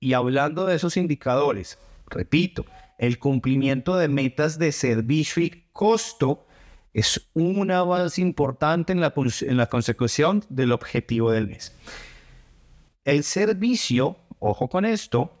Y 0.00 0.12
hablando 0.12 0.66
de 0.66 0.76
esos 0.76 0.96
indicadores, 0.96 1.78
repito, 2.08 2.64
el 2.98 3.18
cumplimiento 3.18 3.96
de 3.96 4.08
metas 4.08 4.58
de 4.58 4.72
servicio 4.72 5.42
y 5.42 5.64
costo 5.72 6.46
es 6.92 7.28
un 7.34 7.70
avance 7.70 8.20
importante 8.20 8.92
en 8.92 9.00
la, 9.00 9.12
en 9.42 9.56
la 9.56 9.68
consecución 9.68 10.44
del 10.48 10.72
objetivo 10.72 11.30
del 11.30 11.48
mes. 11.48 11.74
El 13.04 13.22
servicio, 13.22 14.16
ojo 14.40 14.68
con 14.68 14.84
esto, 14.84 15.32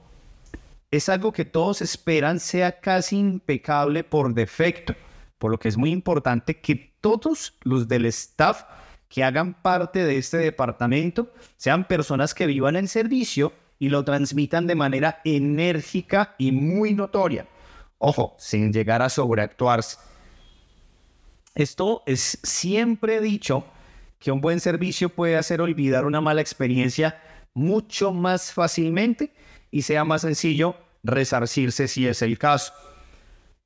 es 0.90 1.08
algo 1.08 1.32
que 1.32 1.44
todos 1.44 1.82
esperan 1.82 2.40
sea 2.40 2.80
casi 2.80 3.18
impecable 3.18 4.04
por 4.04 4.32
defecto, 4.34 4.94
por 5.38 5.50
lo 5.50 5.58
que 5.58 5.68
es 5.68 5.76
muy 5.76 5.90
importante 5.90 6.60
que 6.60 6.94
todos 7.00 7.54
los 7.62 7.88
del 7.88 8.06
staff 8.06 8.64
que 9.08 9.24
hagan 9.24 9.54
parte 9.54 10.04
de 10.04 10.18
este 10.18 10.38
departamento 10.38 11.32
sean 11.56 11.86
personas 11.86 12.34
que 12.34 12.46
vivan 12.46 12.76
en 12.76 12.88
servicio 12.88 13.52
y 13.78 13.90
lo 13.90 14.04
transmitan 14.04 14.66
de 14.66 14.74
manera 14.74 15.20
enérgica 15.24 16.34
y 16.38 16.52
muy 16.52 16.94
notoria. 16.94 17.46
Ojo, 17.98 18.34
sin 18.38 18.72
llegar 18.72 19.02
a 19.02 19.08
sobreactuarse. 19.08 19.98
Esto 21.54 22.02
es 22.06 22.38
siempre 22.42 23.20
dicho 23.20 23.64
que 24.18 24.30
un 24.30 24.40
buen 24.40 24.60
servicio 24.60 25.08
puede 25.08 25.36
hacer 25.36 25.60
olvidar 25.60 26.04
una 26.04 26.20
mala 26.20 26.40
experiencia 26.40 27.20
mucho 27.54 28.12
más 28.12 28.52
fácilmente 28.52 29.32
y 29.70 29.82
sea 29.82 30.04
más 30.04 30.22
sencillo 30.22 30.76
resarcirse 31.02 31.88
si 31.88 32.06
es 32.06 32.22
el 32.22 32.38
caso. 32.38 32.72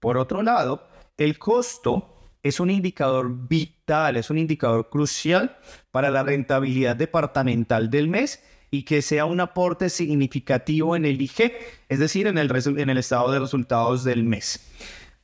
Por 0.00 0.18
otro 0.18 0.42
lado, 0.42 0.88
el 1.16 1.38
costo 1.38 2.12
es 2.42 2.58
un 2.58 2.70
indicador 2.70 3.48
vital, 3.48 4.16
es 4.16 4.30
un 4.30 4.38
indicador 4.38 4.90
crucial 4.90 5.56
para 5.90 6.10
la 6.10 6.22
rentabilidad 6.22 6.96
departamental 6.96 7.90
del 7.90 8.08
mes 8.08 8.42
y 8.70 8.84
que 8.84 9.02
sea 9.02 9.26
un 9.26 9.40
aporte 9.40 9.90
significativo 9.90 10.96
en 10.96 11.04
el 11.04 11.20
IG, 11.20 11.52
es 11.88 11.98
decir, 11.98 12.26
en 12.26 12.38
el, 12.38 12.50
en 12.78 12.90
el 12.90 12.98
estado 12.98 13.30
de 13.30 13.38
resultados 13.38 14.02
del 14.02 14.24
mes. 14.24 14.68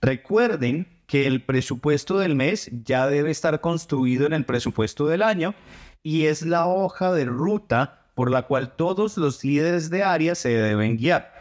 Recuerden 0.01 0.87
que 1.07 1.27
el 1.27 1.43
presupuesto 1.43 2.19
del 2.19 2.37
mes 2.37 2.71
ya 2.85 3.09
debe 3.09 3.31
estar 3.31 3.61
construido 3.61 4.27
en 4.27 4.35
el 4.35 4.45
presupuesto 4.45 5.07
del 5.07 5.23
año 5.23 5.55
y 6.03 6.27
es 6.27 6.43
la 6.43 6.67
hoja 6.67 7.13
de 7.13 7.25
ruta 7.25 7.98
por 8.19 8.33
la 8.33 8.43
cual 8.43 8.73
todos 8.75 9.17
los 9.17 9.45
líderes 9.45 9.91
de 9.91 10.03
área 10.03 10.35
se 10.35 10.49
deben 10.49 10.97
guiar, 10.97 11.33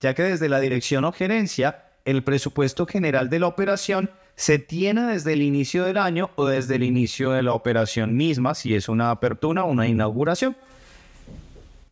ya 0.00 0.14
que 0.14 0.24
desde 0.24 0.48
la 0.48 0.58
dirección 0.58 1.04
o 1.04 1.12
gerencia, 1.12 1.84
el 2.04 2.24
presupuesto 2.24 2.86
general 2.86 3.30
de 3.30 3.38
la 3.38 3.46
operación 3.46 4.10
se 4.34 4.58
tiene 4.58 5.02
desde 5.02 5.34
el 5.34 5.42
inicio 5.42 5.84
del 5.84 5.96
año 5.96 6.30
o 6.34 6.46
desde 6.46 6.74
el 6.74 6.82
inicio 6.82 7.30
de 7.30 7.44
la 7.44 7.52
operación 7.52 8.16
misma, 8.16 8.56
si 8.56 8.74
es 8.74 8.88
una 8.88 9.12
apertura 9.12 9.62
o 9.62 9.70
una 9.70 9.86
inauguración. 9.86 10.56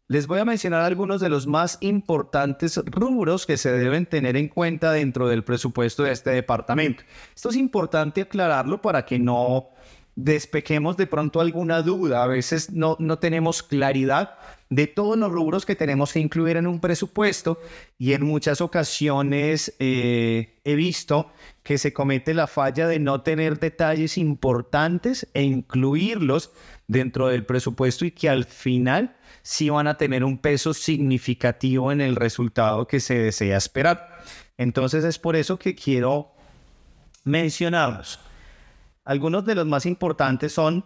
Les 0.09 0.27
voy 0.27 0.41
a 0.41 0.45
mencionar 0.45 0.83
algunos 0.83 1.21
de 1.21 1.29
los 1.29 1.47
más 1.47 1.79
importantes 1.81 2.81
rubros 2.85 3.47
que 3.47 3.57
se 3.57 3.71
deben 3.71 4.07
tener 4.07 4.37
en 4.37 4.49
cuenta 4.49 4.91
dentro 4.91 5.29
del 5.29 5.45
presupuesto 5.45 6.03
de 6.03 6.11
este 6.11 6.31
departamento. 6.31 7.05
Esto 7.33 7.51
es 7.51 7.55
importante 7.55 8.23
aclararlo 8.23 8.83
para 8.83 9.07
que 9.07 9.21
no 9.21 9.69
despejemos 10.15 10.97
de 10.97 11.07
pronto 11.07 11.41
alguna 11.41 11.83
duda. 11.83 12.23
A 12.23 12.27
veces 12.27 12.71
no, 12.71 12.97
no 12.99 13.19
tenemos 13.19 13.63
claridad 13.63 14.39
de 14.69 14.87
todos 14.87 15.19
los 15.19 15.31
rubros 15.31 15.67
que 15.67 15.77
tenemos 15.77 16.13
que 16.13 16.21
incluir 16.21 16.57
en 16.57 16.67
un 16.67 16.81
presupuesto 16.81 17.61
y 17.99 18.15
en 18.15 18.25
muchas 18.25 18.61
ocasiones 18.61 19.75
eh, 19.79 20.59
he 20.65 20.75
visto 20.75 21.31
que 21.63 21.77
se 21.79 21.93
comete 21.93 22.33
la 22.33 22.47
falla 22.47 22.87
de 22.89 22.99
no 22.99 23.21
tener 23.21 23.59
detalles 23.59 24.17
importantes 24.17 25.29
e 25.35 25.43
incluirlos 25.43 26.53
dentro 26.87 27.29
del 27.29 27.45
presupuesto 27.45 28.05
y 28.05 28.13
que 28.13 28.29
al 28.29 28.45
final 28.45 29.17
sí 29.43 29.69
van 29.69 29.89
a 29.89 29.99
tener 29.99 30.25
un 30.25 30.39
peso 30.39 30.73
significativo 30.73 31.93
en 31.93 32.01
el 32.01 32.17
resultado 32.17 32.87
que 32.87 33.01
se 33.01 33.19
desea 33.19 33.59
esperar. 33.59 34.23
Entonces 34.57 35.05
es 35.05 35.19
por 35.19 35.37
eso 35.37 35.59
que 35.59 35.75
quiero 35.75 36.33
mencionarlos. 37.25 38.19
Algunos 39.05 39.45
de 39.45 39.57
los 39.57 39.67
más 39.67 39.85
importantes 39.87 40.53
son 40.53 40.85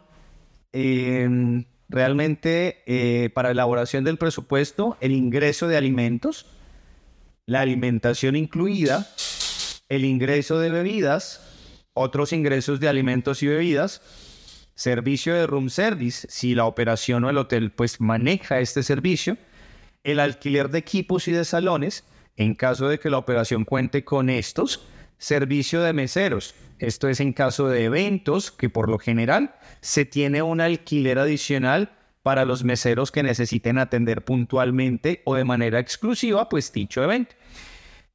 em, 0.72 1.64
realmente 1.88 2.82
eh, 2.86 3.30
para 3.30 3.50
elaboración 3.50 4.04
del 4.04 4.16
presupuesto 4.16 4.96
el 5.00 5.12
ingreso 5.12 5.68
de 5.68 5.76
alimentos, 5.76 6.46
la 7.44 7.60
alimentación 7.60 8.34
incluida, 8.34 9.06
el 9.88 10.04
ingreso 10.04 10.58
de 10.58 10.70
bebidas, 10.70 11.42
otros 11.92 12.32
ingresos 12.32 12.80
de 12.80 12.88
alimentos 12.88 13.42
y 13.42 13.48
bebidas, 13.48 14.00
servicio 14.74 15.34
de 15.34 15.46
room 15.46 15.68
service, 15.68 16.26
si 16.30 16.54
la 16.54 16.64
operación 16.64 17.24
o 17.24 17.30
el 17.30 17.38
hotel 17.38 17.70
pues 17.70 18.00
maneja 18.00 18.60
este 18.60 18.82
servicio, 18.82 19.36
el 20.04 20.20
alquiler 20.20 20.70
de 20.70 20.78
equipos 20.78 21.28
y 21.28 21.32
de 21.32 21.44
salones, 21.44 22.04
en 22.36 22.54
caso 22.54 22.88
de 22.88 22.98
que 22.98 23.10
la 23.10 23.18
operación 23.18 23.64
cuente 23.64 24.04
con 24.04 24.30
estos, 24.30 24.86
servicio 25.18 25.82
de 25.82 25.92
meseros, 25.92 26.54
esto 26.78 27.08
es 27.08 27.20
en 27.20 27.32
caso 27.32 27.68
de 27.68 27.84
eventos 27.84 28.50
que 28.50 28.68
por 28.68 28.88
lo 28.88 28.98
general 28.98 29.54
se 29.80 30.04
tiene 30.04 30.42
un 30.42 30.60
alquiler 30.60 31.18
adicional 31.18 31.92
para 32.22 32.44
los 32.44 32.64
meseros 32.64 33.12
que 33.12 33.22
necesiten 33.22 33.78
atender 33.78 34.24
puntualmente 34.24 35.22
o 35.24 35.36
de 35.36 35.44
manera 35.44 35.78
exclusiva 35.78 36.48
pues 36.48 36.72
dicho 36.72 37.02
evento. 37.02 37.36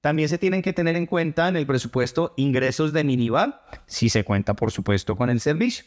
También 0.02 0.30
se 0.30 0.38
tienen 0.38 0.62
que 0.62 0.74
tener 0.74 0.96
en 0.96 1.06
cuenta 1.06 1.48
en 1.48 1.56
el 1.56 1.68
presupuesto 1.68 2.34
ingresos 2.36 2.92
de 2.92 3.04
minival, 3.04 3.62
si 3.86 4.10
se 4.10 4.24
cuenta 4.24 4.56
por 4.56 4.72
supuesto 4.72 5.16
con 5.16 5.30
el 5.30 5.40
servicio. 5.40 5.86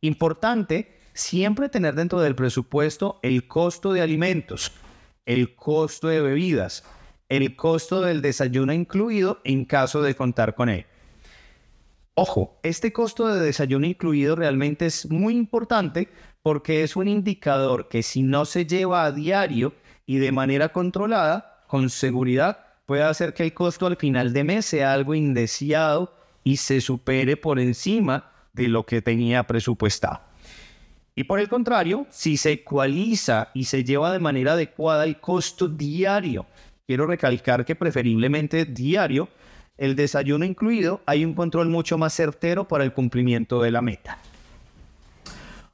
Importante 0.00 0.98
siempre 1.14 1.68
tener 1.68 1.94
dentro 1.94 2.20
del 2.20 2.34
presupuesto 2.34 3.20
el 3.22 3.46
costo 3.46 3.92
de 3.92 4.00
alimentos, 4.00 4.72
el 5.26 5.54
costo 5.54 6.08
de 6.08 6.20
bebidas, 6.20 6.84
el 7.28 7.56
costo 7.56 8.00
del 8.00 8.22
desayuno 8.22 8.72
incluido 8.72 9.40
en 9.44 9.64
caso 9.64 10.02
de 10.02 10.14
contar 10.14 10.54
con 10.54 10.68
él. 10.68 10.86
Ojo, 12.14 12.58
este 12.62 12.92
costo 12.92 13.26
de 13.28 13.40
desayuno 13.40 13.86
incluido 13.86 14.36
realmente 14.36 14.84
es 14.84 15.10
muy 15.10 15.34
importante 15.34 16.08
porque 16.42 16.82
es 16.82 16.94
un 16.94 17.08
indicador 17.08 17.88
que 17.88 18.02
si 18.02 18.22
no 18.22 18.44
se 18.44 18.66
lleva 18.66 19.04
a 19.04 19.12
diario 19.12 19.72
y 20.04 20.18
de 20.18 20.30
manera 20.30 20.70
controlada, 20.70 21.64
con 21.66 21.88
seguridad, 21.88 22.66
puede 22.84 23.02
hacer 23.02 23.32
que 23.32 23.44
el 23.44 23.54
costo 23.54 23.86
al 23.86 23.96
final 23.96 24.34
de 24.34 24.44
mes 24.44 24.66
sea 24.66 24.92
algo 24.92 25.14
indeseado 25.14 26.14
y 26.44 26.58
se 26.58 26.82
supere 26.82 27.38
por 27.38 27.58
encima 27.58 28.30
de 28.52 28.68
lo 28.68 28.84
que 28.84 29.00
tenía 29.00 29.46
presupuestado. 29.46 30.20
Y 31.14 31.24
por 31.24 31.40
el 31.40 31.48
contrario, 31.48 32.06
si 32.10 32.36
se 32.36 32.52
ecualiza 32.52 33.50
y 33.54 33.64
se 33.64 33.84
lleva 33.84 34.12
de 34.12 34.18
manera 34.18 34.52
adecuada 34.52 35.04
el 35.04 35.18
costo 35.18 35.66
diario, 35.66 36.44
quiero 36.86 37.06
recalcar 37.06 37.64
que 37.64 37.74
preferiblemente 37.74 38.66
diario, 38.66 39.30
el 39.78 39.96
desayuno 39.96 40.44
incluido, 40.44 41.00
hay 41.06 41.24
un 41.24 41.34
control 41.34 41.68
mucho 41.68 41.98
más 41.98 42.14
certero 42.14 42.68
para 42.68 42.84
el 42.84 42.92
cumplimiento 42.92 43.62
de 43.62 43.70
la 43.70 43.82
meta. 43.82 44.18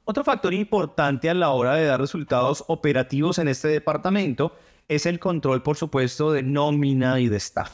Otro 0.05 0.23
factor 0.23 0.53
importante 0.53 1.29
a 1.29 1.33
la 1.33 1.49
hora 1.49 1.75
de 1.75 1.85
dar 1.85 1.99
resultados 1.99 2.63
operativos 2.67 3.37
en 3.37 3.47
este 3.47 3.67
departamento 3.67 4.55
es 4.87 5.05
el 5.05 5.19
control, 5.19 5.61
por 5.61 5.77
supuesto, 5.77 6.31
de 6.31 6.41
nómina 6.41 7.19
y 7.19 7.27
de 7.27 7.37
staff. 7.37 7.71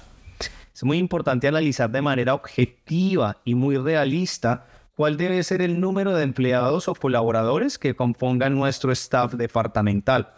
Es 0.73 0.83
muy 0.83 0.97
importante 0.97 1.47
analizar 1.47 1.89
de 1.89 2.01
manera 2.01 2.33
objetiva 2.33 3.37
y 3.45 3.55
muy 3.55 3.77
realista 3.77 4.65
cuál 4.97 5.15
debe 5.15 5.41
ser 5.43 5.61
el 5.61 5.79
número 5.79 6.13
de 6.13 6.23
empleados 6.23 6.89
o 6.89 6.95
colaboradores 6.95 7.77
que 7.77 7.95
compongan 7.95 8.55
nuestro 8.55 8.91
staff 8.91 9.35
departamental. 9.35 10.33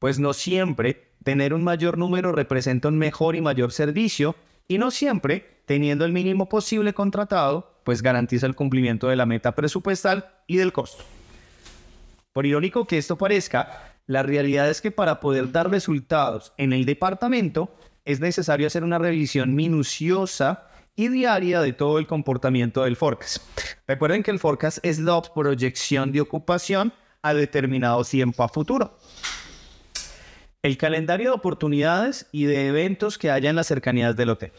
Pues 0.00 0.18
no 0.18 0.32
siempre 0.32 1.12
tener 1.22 1.54
un 1.54 1.62
mayor 1.62 1.98
número 1.98 2.32
representa 2.32 2.88
un 2.88 2.98
mejor 2.98 3.36
y 3.36 3.40
mayor 3.40 3.70
servicio 3.70 4.34
y 4.70 4.78
no 4.78 4.92
siempre, 4.92 5.62
teniendo 5.66 6.04
el 6.04 6.12
mínimo 6.12 6.48
posible 6.48 6.94
contratado, 6.94 7.80
pues 7.82 8.02
garantiza 8.02 8.46
el 8.46 8.54
cumplimiento 8.54 9.08
de 9.08 9.16
la 9.16 9.26
meta 9.26 9.56
presupuestal 9.56 10.32
y 10.46 10.58
del 10.58 10.72
costo. 10.72 11.02
Por 12.32 12.46
irónico 12.46 12.86
que 12.86 12.96
esto 12.96 13.18
parezca, 13.18 13.96
la 14.06 14.22
realidad 14.22 14.70
es 14.70 14.80
que 14.80 14.92
para 14.92 15.18
poder 15.18 15.50
dar 15.50 15.70
resultados 15.70 16.52
en 16.56 16.72
el 16.72 16.84
departamento 16.84 17.74
es 18.04 18.20
necesario 18.20 18.68
hacer 18.68 18.84
una 18.84 19.00
revisión 19.00 19.56
minuciosa 19.56 20.68
y 20.94 21.08
diaria 21.08 21.60
de 21.60 21.72
todo 21.72 21.98
el 21.98 22.06
comportamiento 22.06 22.84
del 22.84 22.94
forecast. 22.94 23.42
Recuerden 23.88 24.22
que 24.22 24.30
el 24.30 24.38
forecast 24.38 24.78
es 24.84 25.00
la 25.00 25.20
proyección 25.20 26.12
de 26.12 26.20
ocupación 26.20 26.92
a 27.22 27.34
determinado 27.34 28.04
tiempo 28.04 28.44
a 28.44 28.48
futuro 28.48 28.96
el 30.62 30.76
calendario 30.76 31.30
de 31.30 31.36
oportunidades 31.36 32.26
y 32.32 32.44
de 32.44 32.66
eventos 32.66 33.16
que 33.16 33.30
haya 33.30 33.50
en 33.50 33.56
las 33.56 33.66
cercanías 33.66 34.16
del 34.16 34.30
hotel. 34.30 34.52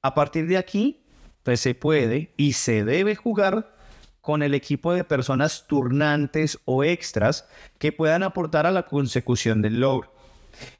A 0.00 0.14
partir 0.14 0.46
de 0.46 0.56
aquí, 0.56 1.02
pues 1.42 1.60
se 1.60 1.74
puede 1.74 2.32
y 2.36 2.54
se 2.54 2.84
debe 2.84 3.14
jugar 3.14 3.76
con 4.20 4.42
el 4.42 4.54
equipo 4.54 4.94
de 4.94 5.04
personas 5.04 5.66
turnantes 5.66 6.58
o 6.64 6.84
extras 6.84 7.46
que 7.78 7.92
puedan 7.92 8.22
aportar 8.22 8.66
a 8.66 8.70
la 8.70 8.86
consecución 8.86 9.60
del 9.60 9.80
logro. 9.80 10.12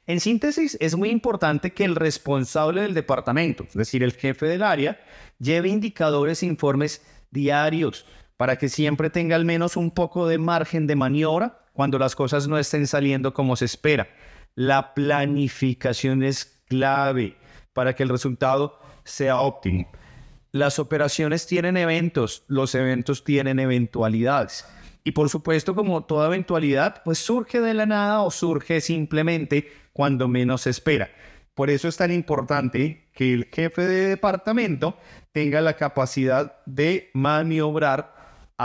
En 0.07 0.19
síntesis, 0.19 0.77
es 0.79 0.95
muy 0.95 1.09
importante 1.09 1.73
que 1.73 1.83
el 1.83 1.95
responsable 1.95 2.81
del 2.81 2.93
departamento, 2.93 3.63
es 3.63 3.73
decir, 3.73 4.01
el 4.01 4.13
jefe 4.13 4.45
del 4.45 4.63
área, 4.63 4.99
lleve 5.39 5.69
indicadores 5.69 6.41
e 6.41 6.45
informes 6.45 7.01
diarios 7.31 8.05
para 8.37 8.57
que 8.57 8.69
siempre 8.69 9.09
tenga 9.09 9.35
al 9.35 9.45
menos 9.45 9.75
un 9.75 9.91
poco 9.91 10.27
de 10.27 10.37
margen 10.37 10.87
de 10.87 10.95
maniobra 10.95 11.62
cuando 11.73 11.99
las 11.99 12.15
cosas 12.15 12.47
no 12.47 12.57
estén 12.57 12.87
saliendo 12.87 13.33
como 13.33 13.55
se 13.55 13.65
espera. 13.65 14.07
La 14.55 14.93
planificación 14.93 16.23
es 16.23 16.61
clave 16.67 17.35
para 17.73 17.95
que 17.95 18.03
el 18.03 18.09
resultado 18.09 18.79
sea 19.03 19.41
óptimo. 19.41 19.87
Las 20.51 20.77
operaciones 20.77 21.47
tienen 21.47 21.77
eventos, 21.77 22.43
los 22.47 22.75
eventos 22.75 23.23
tienen 23.23 23.59
eventualidades. 23.59 24.65
Y 25.03 25.11
por 25.11 25.29
supuesto, 25.29 25.75
como 25.75 26.05
toda 26.05 26.27
eventualidad, 26.27 27.01
pues 27.03 27.17
surge 27.17 27.59
de 27.59 27.73
la 27.73 27.85
nada 27.85 28.21
o 28.21 28.31
surge 28.31 28.79
simplemente 28.79 29.71
cuando 29.91 30.27
menos 30.27 30.61
se 30.61 30.69
espera. 30.69 31.09
Por 31.55 31.69
eso 31.69 31.87
es 31.87 31.97
tan 31.97 32.11
importante 32.11 33.09
que 33.13 33.33
el 33.33 33.45
jefe 33.45 33.81
de 33.81 34.07
departamento 34.09 34.97
tenga 35.31 35.61
la 35.61 35.75
capacidad 35.75 36.57
de 36.65 37.09
maniobrar 37.13 38.12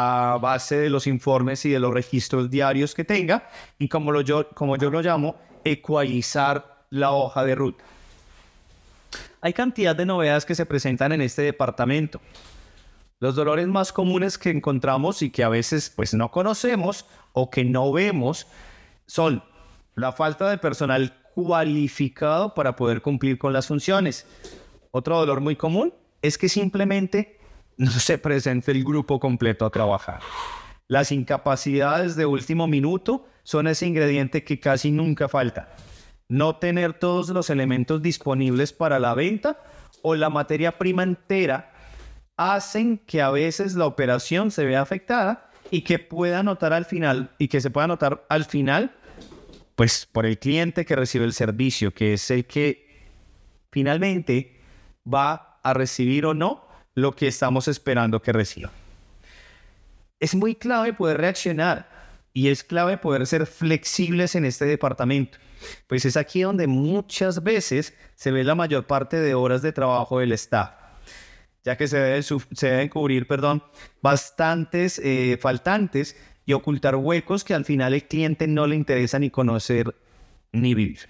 a 0.00 0.38
base 0.38 0.78
de 0.78 0.90
los 0.90 1.08
informes 1.08 1.64
y 1.64 1.70
de 1.70 1.80
los 1.80 1.92
registros 1.92 2.48
diarios 2.48 2.94
que 2.94 3.04
tenga 3.04 3.50
y 3.80 3.88
como, 3.88 4.20
yo, 4.20 4.48
como 4.50 4.76
yo 4.76 4.90
lo 4.90 5.02
llamo, 5.02 5.34
ecualizar 5.64 6.84
la 6.90 7.10
hoja 7.10 7.44
de 7.44 7.56
ruta. 7.56 7.82
Hay 9.40 9.52
cantidad 9.52 9.96
de 9.96 10.06
novedades 10.06 10.44
que 10.44 10.54
se 10.54 10.66
presentan 10.66 11.10
en 11.10 11.20
este 11.20 11.42
departamento. 11.42 12.20
Los 13.18 13.34
dolores 13.34 13.66
más 13.66 13.92
comunes 13.92 14.38
que 14.38 14.50
encontramos 14.50 15.20
y 15.22 15.30
que 15.30 15.42
a 15.42 15.48
veces 15.48 15.90
pues 15.90 16.14
no 16.14 16.30
conocemos 16.30 17.04
o 17.32 17.50
que 17.50 17.64
no 17.64 17.90
vemos 17.90 18.46
son 19.06 19.42
la 19.96 20.12
falta 20.12 20.48
de 20.48 20.58
personal 20.58 21.12
cualificado 21.34 22.54
para 22.54 22.76
poder 22.76 23.02
cumplir 23.02 23.36
con 23.36 23.52
las 23.52 23.66
funciones. 23.66 24.26
Otro 24.92 25.18
dolor 25.18 25.40
muy 25.40 25.56
común 25.56 25.92
es 26.22 26.38
que 26.38 26.48
simplemente 26.48 27.37
no 27.78 27.90
se 27.92 28.18
presente 28.18 28.72
el 28.72 28.84
grupo 28.84 29.18
completo 29.18 29.64
a 29.64 29.70
trabajar. 29.70 30.20
Las 30.88 31.12
incapacidades 31.12 32.16
de 32.16 32.26
último 32.26 32.66
minuto 32.66 33.26
son 33.44 33.68
ese 33.68 33.86
ingrediente 33.86 34.44
que 34.44 34.60
casi 34.60 34.90
nunca 34.90 35.28
falta. 35.28 35.74
No 36.28 36.56
tener 36.56 36.92
todos 36.94 37.30
los 37.30 37.48
elementos 37.50 38.02
disponibles 38.02 38.72
para 38.72 38.98
la 38.98 39.14
venta 39.14 39.62
o 40.02 40.14
la 40.14 40.28
materia 40.28 40.76
prima 40.76 41.02
entera 41.02 41.72
hacen 42.36 42.98
que 42.98 43.22
a 43.22 43.30
veces 43.30 43.74
la 43.74 43.86
operación 43.86 44.50
se 44.50 44.64
vea 44.64 44.82
afectada 44.82 45.50
y 45.70 45.82
que 45.82 45.98
pueda 45.98 46.42
notar 46.42 46.72
al 46.72 46.84
final 46.84 47.30
y 47.38 47.48
que 47.48 47.60
se 47.60 47.70
pueda 47.70 47.86
notar 47.86 48.24
al 48.28 48.44
final 48.44 48.94
pues 49.74 50.06
por 50.06 50.26
el 50.26 50.38
cliente 50.38 50.84
que 50.84 50.96
recibe 50.96 51.24
el 51.24 51.32
servicio, 51.32 51.94
que 51.94 52.14
es 52.14 52.30
el 52.32 52.46
que 52.46 53.06
finalmente 53.70 54.60
va 55.06 55.60
a 55.62 55.72
recibir 55.72 56.26
o 56.26 56.34
no 56.34 56.67
lo 57.00 57.14
que 57.14 57.28
estamos 57.28 57.68
esperando 57.68 58.20
que 58.20 58.32
reciba. 58.32 58.70
Es 60.20 60.34
muy 60.34 60.54
clave 60.54 60.92
poder 60.92 61.18
reaccionar 61.18 61.88
y 62.32 62.48
es 62.48 62.64
clave 62.64 62.98
poder 62.98 63.26
ser 63.26 63.46
flexibles 63.46 64.34
en 64.34 64.44
este 64.44 64.64
departamento, 64.64 65.38
pues 65.86 66.04
es 66.04 66.16
aquí 66.16 66.42
donde 66.42 66.66
muchas 66.66 67.42
veces 67.42 67.94
se 68.14 68.30
ve 68.30 68.44
la 68.44 68.54
mayor 68.54 68.86
parte 68.86 69.18
de 69.18 69.34
horas 69.34 69.62
de 69.62 69.72
trabajo 69.72 70.18
del 70.18 70.32
staff, 70.32 70.70
ya 71.64 71.76
que 71.76 71.86
se, 71.88 71.98
deben 71.98 72.88
cubrir 72.88 73.26
perdón, 73.26 73.62
bastantes 74.02 74.98
eh, 74.98 75.38
faltantes 75.40 76.16
y 76.44 76.52
ocultar 76.52 76.96
huecos 76.96 77.44
que 77.44 77.54
al 77.54 77.64
final 77.64 77.94
el 77.94 78.06
cliente 78.08 78.46
no 78.46 78.66
le 78.66 78.74
interesa 78.74 79.18
ni 79.18 79.30
conocer 79.30 79.94
ni 80.52 80.74
vivir. 80.74 81.08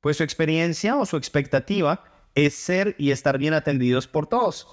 Pues 0.00 0.18
su 0.18 0.22
experiencia 0.22 0.96
o 0.96 1.06
su 1.06 1.16
expectativa 1.16 2.04
es 2.36 2.54
ser 2.54 2.94
y 2.98 3.10
estar 3.10 3.38
bien 3.38 3.54
atendidos 3.54 4.06
por 4.06 4.28
todos. 4.28 4.68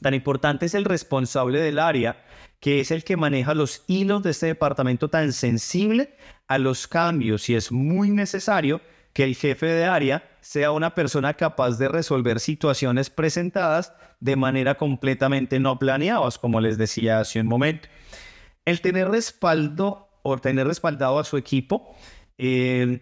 Tan 0.00 0.14
importante 0.14 0.66
es 0.66 0.74
el 0.74 0.84
responsable 0.84 1.60
del 1.60 1.80
área, 1.80 2.24
que 2.60 2.78
es 2.78 2.92
el 2.92 3.02
que 3.02 3.16
maneja 3.16 3.54
los 3.54 3.82
hilos 3.88 4.22
de 4.22 4.30
este 4.30 4.46
departamento 4.46 5.08
tan 5.08 5.32
sensible 5.32 6.14
a 6.46 6.58
los 6.58 6.86
cambios 6.86 7.48
y 7.48 7.56
es 7.56 7.72
muy 7.72 8.10
necesario 8.10 8.80
que 9.12 9.24
el 9.24 9.34
jefe 9.34 9.66
de 9.66 9.86
área 9.86 10.28
sea 10.40 10.70
una 10.70 10.94
persona 10.94 11.34
capaz 11.34 11.78
de 11.78 11.88
resolver 11.88 12.38
situaciones 12.38 13.10
presentadas 13.10 13.92
de 14.20 14.36
manera 14.36 14.76
completamente 14.76 15.58
no 15.58 15.78
planeadas, 15.78 16.38
como 16.38 16.60
les 16.60 16.78
decía 16.78 17.20
hace 17.20 17.40
un 17.40 17.46
momento. 17.46 17.88
El 18.64 18.80
tener 18.80 19.08
respaldo 19.08 20.08
o 20.22 20.36
tener 20.38 20.66
respaldado 20.66 21.18
a 21.18 21.24
su 21.24 21.36
equipo 21.36 21.96
eh, 22.36 23.00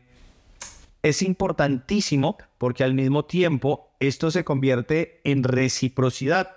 es 1.08 1.22
importantísimo 1.22 2.36
porque 2.58 2.84
al 2.84 2.94
mismo 2.94 3.24
tiempo 3.24 3.90
esto 4.00 4.30
se 4.30 4.44
convierte 4.44 5.20
en 5.24 5.44
reciprocidad. 5.44 6.54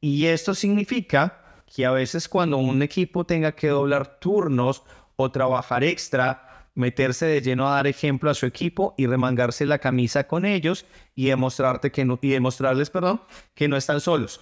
Y 0.00 0.26
esto 0.26 0.54
significa 0.54 1.62
que 1.72 1.86
a 1.86 1.90
veces 1.90 2.28
cuando 2.28 2.58
un 2.58 2.82
equipo 2.82 3.24
tenga 3.24 3.52
que 3.52 3.68
doblar 3.68 4.18
turnos 4.18 4.82
o 5.16 5.30
trabajar 5.30 5.84
extra, 5.84 6.66
meterse 6.74 7.26
de 7.26 7.40
lleno 7.40 7.66
a 7.66 7.76
dar 7.76 7.86
ejemplo 7.86 8.30
a 8.30 8.34
su 8.34 8.46
equipo 8.46 8.94
y 8.98 9.06
remangarse 9.06 9.64
la 9.64 9.78
camisa 9.78 10.26
con 10.26 10.44
ellos 10.44 10.84
y, 11.14 11.26
demostrarte 11.26 11.90
que 11.90 12.04
no, 12.04 12.18
y 12.20 12.30
demostrarles 12.30 12.90
perdón, 12.90 13.22
que 13.54 13.68
no 13.68 13.76
están 13.76 14.00
solos. 14.00 14.40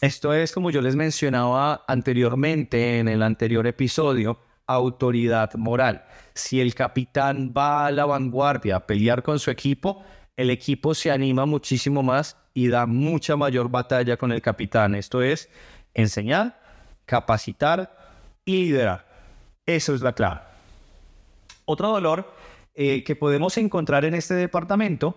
Esto 0.00 0.32
es, 0.32 0.52
como 0.52 0.70
yo 0.70 0.80
les 0.80 0.94
mencionaba 0.94 1.84
anteriormente 1.88 2.98
en 2.98 3.08
el 3.08 3.22
anterior 3.22 3.66
episodio, 3.66 4.38
autoridad 4.68 5.54
moral. 5.54 6.04
Si 6.34 6.60
el 6.60 6.74
capitán 6.74 7.52
va 7.56 7.86
a 7.86 7.90
la 7.90 8.06
vanguardia 8.06 8.76
a 8.76 8.86
pelear 8.86 9.22
con 9.22 9.38
su 9.38 9.50
equipo, 9.50 10.04
el 10.36 10.50
equipo 10.50 10.94
se 10.94 11.10
anima 11.10 11.46
muchísimo 11.46 12.02
más 12.04 12.36
y 12.54 12.68
da 12.68 12.86
mucha 12.86 13.36
mayor 13.36 13.68
batalla 13.68 14.16
con 14.16 14.30
el 14.30 14.40
capitán. 14.40 14.94
Esto 14.94 15.22
es 15.22 15.48
enseñar, 15.94 16.60
capacitar 17.06 17.96
y 18.44 18.66
liderar. 18.66 19.06
Eso 19.66 19.94
es 19.94 20.00
la 20.00 20.12
clave. 20.12 20.40
Otro 21.64 21.88
dolor 21.88 22.32
eh, 22.74 23.02
que 23.04 23.16
podemos 23.16 23.58
encontrar 23.58 24.04
en 24.04 24.14
este 24.14 24.34
departamento 24.34 25.16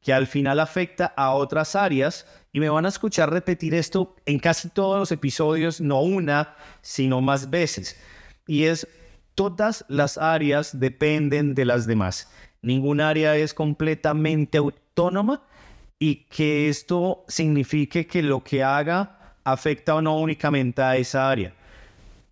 que 0.00 0.12
al 0.12 0.26
final 0.26 0.60
afecta 0.60 1.12
a 1.16 1.32
otras 1.32 1.74
áreas 1.74 2.26
y 2.52 2.60
me 2.60 2.68
van 2.68 2.86
a 2.86 2.88
escuchar 2.88 3.32
repetir 3.32 3.74
esto 3.74 4.14
en 4.26 4.38
casi 4.38 4.68
todos 4.68 4.98
los 4.98 5.12
episodios, 5.12 5.80
no 5.80 6.02
una, 6.02 6.54
sino 6.82 7.20
más 7.20 7.50
veces. 7.50 7.98
Y 8.48 8.64
es, 8.64 8.88
todas 9.36 9.84
las 9.88 10.18
áreas 10.18 10.80
dependen 10.80 11.54
de 11.54 11.64
las 11.64 11.86
demás. 11.86 12.32
Ninguna 12.62 13.10
área 13.10 13.36
es 13.36 13.54
completamente 13.54 14.58
autónoma 14.58 15.42
y 16.00 16.24
que 16.24 16.68
esto 16.68 17.24
signifique 17.28 18.06
que 18.06 18.22
lo 18.22 18.42
que 18.42 18.64
haga 18.64 19.36
afecta 19.44 19.94
o 19.94 20.02
no 20.02 20.18
únicamente 20.18 20.82
a 20.82 20.96
esa 20.96 21.30
área. 21.30 21.52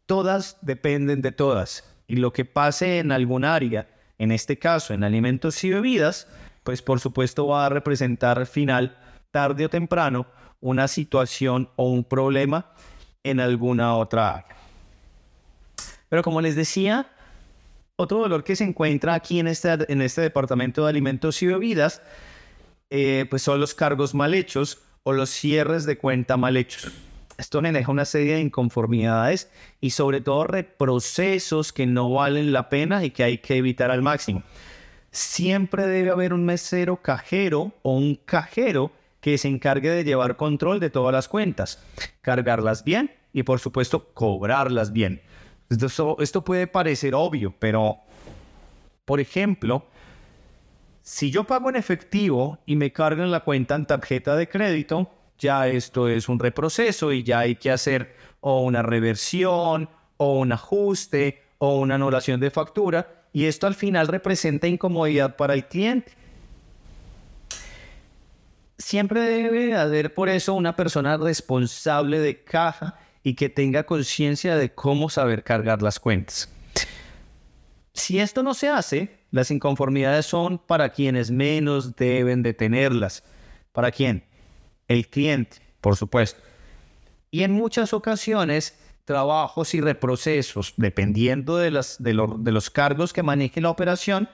Todas 0.06 0.56
dependen 0.62 1.22
de 1.22 1.32
todas. 1.32 1.84
Y 2.08 2.16
lo 2.16 2.32
que 2.32 2.44
pase 2.44 2.98
en 2.98 3.12
algún 3.12 3.44
área, 3.44 3.88
en 4.18 4.32
este 4.32 4.58
caso 4.58 4.94
en 4.94 5.04
alimentos 5.04 5.62
y 5.64 5.70
bebidas, 5.70 6.28
pues 6.64 6.80
por 6.80 6.98
supuesto 6.98 7.46
va 7.46 7.66
a 7.66 7.68
representar 7.68 8.38
al 8.38 8.46
final, 8.46 8.96
tarde 9.30 9.66
o 9.66 9.68
temprano, 9.68 10.26
una 10.60 10.88
situación 10.88 11.68
o 11.76 11.90
un 11.90 12.04
problema 12.04 12.72
en 13.22 13.38
alguna 13.40 13.96
otra 13.96 14.34
área. 14.34 14.55
Pero 16.08 16.22
como 16.22 16.40
les 16.40 16.56
decía, 16.56 17.10
otro 17.96 18.18
dolor 18.18 18.44
que 18.44 18.56
se 18.56 18.64
encuentra 18.64 19.14
aquí 19.14 19.40
en 19.40 19.48
este, 19.48 19.92
en 19.92 20.02
este 20.02 20.20
departamento 20.20 20.84
de 20.84 20.90
alimentos 20.90 21.42
y 21.42 21.46
bebidas, 21.46 22.02
eh, 22.90 23.26
pues 23.28 23.42
son 23.42 23.60
los 23.60 23.74
cargos 23.74 24.14
mal 24.14 24.34
hechos 24.34 24.82
o 25.02 25.12
los 25.12 25.30
cierres 25.30 25.86
de 25.86 25.98
cuenta 25.98 26.36
mal 26.36 26.56
hechos. 26.56 26.92
Esto 27.38 27.60
me 27.60 27.70
deja 27.70 27.92
una 27.92 28.04
serie 28.04 28.34
de 28.34 28.40
inconformidades 28.40 29.50
y 29.80 29.90
sobre 29.90 30.20
todo 30.20 30.44
reprocesos 30.44 31.72
que 31.72 31.86
no 31.86 32.10
valen 32.10 32.52
la 32.52 32.68
pena 32.68 33.04
y 33.04 33.10
que 33.10 33.24
hay 33.24 33.38
que 33.38 33.56
evitar 33.56 33.90
al 33.90 34.02
máximo 34.02 34.42
siempre 35.16 35.86
debe 35.86 36.10
haber 36.10 36.34
un 36.34 36.44
mesero 36.44 37.00
cajero 37.00 37.72
o 37.82 37.96
un 37.96 38.16
cajero 38.16 38.92
que 39.20 39.38
se 39.38 39.48
encargue 39.48 39.90
de 39.90 40.04
llevar 40.04 40.36
control 40.36 40.78
de 40.78 40.90
todas 40.90 41.12
las 41.12 41.26
cuentas, 41.26 41.82
cargarlas 42.20 42.84
bien 42.84 43.10
y 43.32 43.42
por 43.42 43.58
supuesto 43.58 44.12
cobrarlas 44.12 44.92
bien. 44.92 45.22
Esto, 45.68 46.44
puede 46.44 46.66
parecer 46.66 47.14
obvio, 47.14 47.54
pero 47.58 47.98
por 49.04 49.20
ejemplo, 49.20 49.84
si 51.02 51.30
yo 51.30 51.44
pago 51.44 51.70
en 51.70 51.76
efectivo 51.76 52.58
y 52.66 52.76
me 52.76 52.92
cargan 52.92 53.30
la 53.30 53.40
cuenta 53.40 53.74
en 53.74 53.86
tarjeta 53.86 54.36
de 54.36 54.48
crédito, 54.48 55.10
ya 55.38 55.66
esto 55.66 56.08
es 56.08 56.28
un 56.28 56.38
reproceso 56.38 57.12
y 57.12 57.22
ya 57.22 57.40
hay 57.40 57.56
que 57.56 57.70
hacer 57.70 58.16
o 58.40 58.62
una 58.62 58.82
reversión 58.82 59.88
o 60.16 60.38
un 60.38 60.52
ajuste 60.52 61.42
o 61.58 61.78
una 61.78 61.96
anulación 61.96 62.40
de 62.40 62.50
factura 62.50 63.24
y 63.32 63.44
esto 63.44 63.66
al 63.66 63.74
final 63.74 64.06
representa 64.06 64.68
incomodidad 64.68 65.36
para 65.36 65.54
el 65.54 65.66
cliente. 65.66 66.12
Siempre 68.78 69.20
debe 69.20 69.74
haber 69.76 70.14
por 70.14 70.28
eso 70.28 70.54
una 70.54 70.76
persona 70.76 71.16
responsable 71.16 72.20
de 72.20 72.44
caja 72.44 72.98
y 73.26 73.34
que 73.34 73.48
tenga 73.48 73.82
conciencia 73.82 74.54
de 74.54 74.72
cómo 74.72 75.10
saber 75.10 75.42
cargar 75.42 75.82
las 75.82 75.98
cuentas. 75.98 76.48
Si 77.92 78.20
esto 78.20 78.44
no 78.44 78.54
se 78.54 78.68
hace, 78.68 79.18
las 79.32 79.50
inconformidades 79.50 80.26
son 80.26 80.58
para 80.58 80.90
quienes 80.90 81.32
menos 81.32 81.96
deben 81.96 82.44
de 82.44 82.54
tenerlas. 82.54 83.24
¿Para 83.72 83.90
quién? 83.90 84.22
El 84.86 85.08
cliente, 85.08 85.56
por 85.80 85.96
supuesto. 85.96 86.40
Y 87.32 87.42
en 87.42 87.50
muchas 87.50 87.92
ocasiones 87.92 88.78
trabajos 89.04 89.74
y 89.74 89.80
reprocesos, 89.80 90.74
dependiendo 90.76 91.56
de, 91.56 91.72
de, 91.98 92.52
los 92.52 92.70
cargos 92.70 93.12
que 93.12 93.24
maneje 93.24 93.60
la 93.60 93.70
operación, 93.70 94.28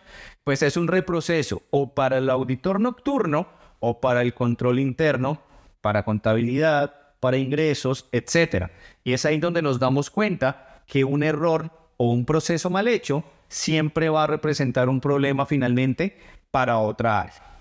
pues 0.44 0.60
es 0.60 0.76
un 0.76 0.86
reproceso 0.86 1.62
o 1.70 1.94
para 1.94 2.18
el 2.18 2.28
auditor 2.28 2.78
nocturno 2.78 3.48
o 3.80 4.02
para 4.02 4.20
el 4.20 4.34
control 4.34 4.80
interno, 4.80 5.40
para 5.80 6.04
contabilidad, 6.04 7.01
para 7.22 7.36
ingresos, 7.36 8.08
etc. 8.10 8.66
Y 9.04 9.12
es 9.12 9.24
ahí 9.24 9.38
donde 9.38 9.62
nos 9.62 9.78
damos 9.78 10.10
cuenta 10.10 10.82
que 10.88 11.04
un 11.04 11.22
error 11.22 11.70
o 11.96 12.10
un 12.10 12.24
proceso 12.24 12.68
mal 12.68 12.88
hecho 12.88 13.22
siempre 13.46 14.08
va 14.08 14.24
a 14.24 14.26
representar 14.26 14.88
un 14.88 15.00
problema 15.00 15.46
finalmente 15.46 16.18
para 16.50 16.78
otra 16.78 17.20
área. 17.20 17.58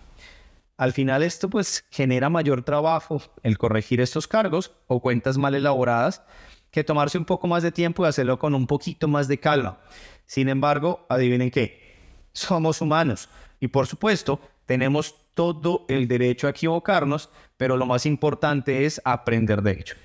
Al 0.78 0.93
final 0.93 1.21
esto 1.21 1.47
pues 1.47 1.86
genera 1.91 2.32
mayor 2.32 2.63
trabajo 2.63 3.21
el 3.43 3.60
corregir 3.60 4.02
estos 4.02 4.28
cargos 4.28 4.71
o 4.88 5.00
cuentas 5.00 5.38
mal 5.38 5.54
elaboradas 5.54 6.24
que 6.71 6.84
tomarse 6.84 7.19
un 7.19 7.26
poco 7.26 7.45
más 7.45 7.62
de 7.62 7.71
tiempo 7.71 8.04
y 8.04 8.08
hacerlo 8.08 8.39
con 8.39 8.56
un 8.56 8.65
poquito 8.65 9.08
más 9.08 9.28
de 9.28 9.39
calma. 9.39 9.78
Sin 10.26 10.50
embargo, 10.50 11.06
adivinen 11.08 11.52
qué, 11.52 12.00
somos 12.34 12.82
humanos 12.82 13.30
y 13.60 13.67
por 13.67 13.86
supuesto 13.86 14.41
tenemos 14.65 15.20
todo 15.34 15.86
el 15.88 16.08
derecho 16.08 16.48
a 16.48 16.52
equivocarnos, 16.52 17.30
pero 17.58 17.78
lo 17.78 17.86
más 17.86 18.06
importante 18.06 18.86
es 18.86 19.02
aprender 19.06 19.62
de 19.62 19.72
ello. 19.72 19.96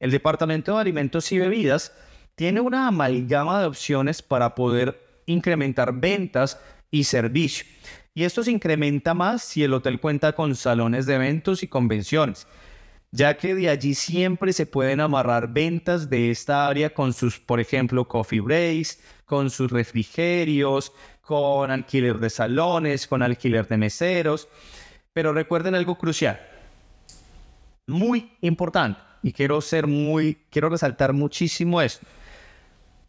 El 0.00 0.10
Departamento 0.10 0.74
de 0.74 0.80
Alimentos 0.80 1.30
y 1.32 1.38
Bebidas 1.38 1.92
tiene 2.34 2.60
una 2.60 2.88
amalgama 2.88 3.60
de 3.60 3.66
opciones 3.66 4.22
para 4.22 4.54
poder 4.54 5.22
incrementar 5.26 5.92
ventas 5.92 6.60
y 6.90 7.04
servicio. 7.04 7.64
Y 8.12 8.24
esto 8.24 8.42
se 8.44 8.50
incrementa 8.50 9.14
más 9.14 9.42
si 9.42 9.64
el 9.64 9.72
hotel 9.72 10.00
cuenta 10.00 10.32
con 10.32 10.54
salones 10.54 11.06
de 11.06 11.14
eventos 11.14 11.62
y 11.62 11.68
convenciones 11.68 12.46
ya 13.14 13.36
que 13.36 13.54
de 13.54 13.68
allí 13.68 13.94
siempre 13.94 14.52
se 14.52 14.66
pueden 14.66 14.98
amarrar 14.98 15.52
ventas 15.52 16.10
de 16.10 16.32
esta 16.32 16.66
área 16.66 16.92
con 16.92 17.12
sus, 17.12 17.38
por 17.38 17.60
ejemplo, 17.60 18.08
coffee 18.08 18.40
breaks, 18.40 18.98
con 19.24 19.50
sus 19.50 19.70
refrigerios, 19.70 20.92
con 21.24 21.70
alquiler 21.70 22.18
de 22.18 22.30
salones, 22.30 23.06
con 23.06 23.22
alquiler 23.22 23.66
de 23.66 23.76
meseros. 23.76 24.48
Pero 25.12 25.32
recuerden 25.32 25.74
algo 25.74 25.96
crucial, 25.96 26.40
muy 27.86 28.32
importante, 28.40 29.00
y 29.22 29.32
quiero 29.32 29.60
ser 29.60 29.86
muy, 29.86 30.38
quiero 30.50 30.68
resaltar 30.68 31.12
muchísimo 31.12 31.80
esto. 31.80 32.06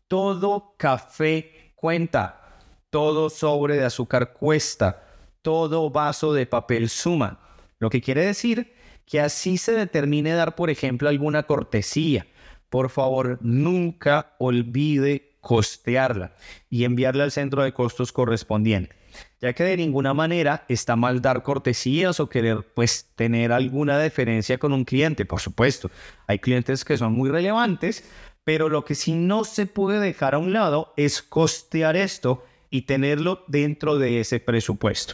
Todo 0.07 0.75
café 0.77 1.73
cuenta, 1.75 2.59
todo 2.89 3.29
sobre 3.29 3.75
de 3.75 3.85
azúcar 3.85 4.33
cuesta, 4.33 5.03
todo 5.41 5.89
vaso 5.89 6.33
de 6.33 6.45
papel 6.45 6.89
suma. 6.89 7.39
Lo 7.79 7.89
que 7.89 8.01
quiere 8.01 8.25
decir 8.25 8.73
que 9.05 9.19
así 9.19 9.57
se 9.57 9.73
determine 9.73 10.33
dar, 10.33 10.55
por 10.55 10.69
ejemplo, 10.69 11.09
alguna 11.09 11.43
cortesía. 11.43 12.27
Por 12.69 12.89
favor, 12.89 13.37
nunca 13.41 14.35
olvide 14.39 15.34
costearla 15.45 16.31
y 16.71 16.85
enviarla 16.85 17.23
al 17.23 17.31
centro 17.31 17.61
de 17.61 17.71
costos 17.71 18.11
correspondiente, 18.11 18.95
ya 19.39 19.53
que 19.53 19.63
de 19.63 19.77
ninguna 19.77 20.15
manera 20.15 20.65
está 20.69 20.95
mal 20.95 21.21
dar 21.21 21.43
cortesías 21.43 22.19
o 22.19 22.29
querer 22.29 22.65
pues 22.73 23.11
tener 23.15 23.51
alguna 23.51 23.99
deferencia 23.99 24.57
con 24.57 24.73
un 24.73 24.85
cliente, 24.85 25.23
por 25.23 25.39
supuesto. 25.39 25.91
Hay 26.25 26.39
clientes 26.39 26.83
que 26.83 26.97
son 26.97 27.13
muy 27.13 27.29
relevantes, 27.29 28.09
pero 28.43 28.69
lo 28.69 28.85
que 28.85 28.95
sí 28.95 29.13
no 29.13 29.43
se 29.43 29.67
puede 29.67 29.99
dejar 29.99 30.33
a 30.33 30.39
un 30.39 30.51
lado 30.51 30.93
es 30.97 31.21
costear 31.21 31.95
esto 31.95 32.43
y 32.71 32.81
tenerlo 32.81 33.43
dentro 33.47 33.99
de 33.99 34.21
ese 34.21 34.39
presupuesto. 34.39 35.13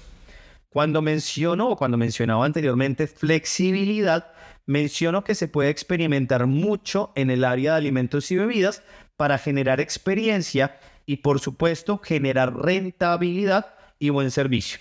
Cuando 0.70 1.02
menciono 1.02 1.68
o 1.68 1.76
cuando 1.76 1.98
mencionaba 1.98 2.46
anteriormente 2.46 3.06
flexibilidad, 3.06 4.32
menciono 4.66 5.26
que 5.26 5.36
se 5.36 5.50
puede 5.50 5.72
experimentar 5.72 6.48
mucho 6.48 7.12
en 7.16 7.30
el 7.30 7.44
área 7.44 7.74
de 7.74 7.80
alimentos 7.80 8.32
y 8.32 8.38
bebidas 8.38 8.82
para 9.22 9.38
generar 9.38 9.80
experiencia 9.80 10.80
y 11.06 11.18
por 11.18 11.40
supuesto 11.40 12.00
generar 12.00 12.56
rentabilidad 12.56 13.76
y 14.00 14.10
buen 14.10 14.32
servicio. 14.32 14.80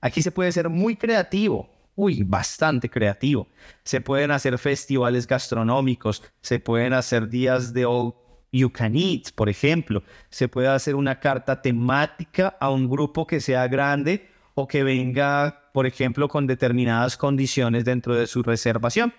Aquí 0.00 0.22
se 0.22 0.30
puede 0.30 0.52
ser 0.52 0.68
muy 0.68 0.94
creativo, 0.94 1.68
uy, 1.96 2.22
bastante 2.22 2.88
creativo. 2.88 3.48
Se 3.82 4.00
pueden 4.00 4.30
hacer 4.30 4.56
festivales 4.58 5.26
gastronómicos, 5.26 6.22
se 6.42 6.60
pueden 6.60 6.92
hacer 6.92 7.28
días 7.28 7.72
de 7.72 7.84
all 7.84 8.14
you 8.52 8.70
can 8.70 8.94
eat, 8.94 9.32
por 9.34 9.48
ejemplo. 9.48 10.04
Se 10.30 10.46
puede 10.46 10.68
hacer 10.68 10.94
una 10.94 11.18
carta 11.18 11.60
temática 11.60 12.56
a 12.60 12.70
un 12.70 12.88
grupo 12.88 13.26
que 13.26 13.40
sea 13.40 13.66
grande 13.66 14.28
o 14.54 14.68
que 14.68 14.84
venga, 14.84 15.70
por 15.72 15.86
ejemplo, 15.86 16.28
con 16.28 16.46
determinadas 16.46 17.16
condiciones 17.16 17.84
dentro 17.84 18.14
de 18.14 18.28
su 18.28 18.44
reservación. 18.44 19.12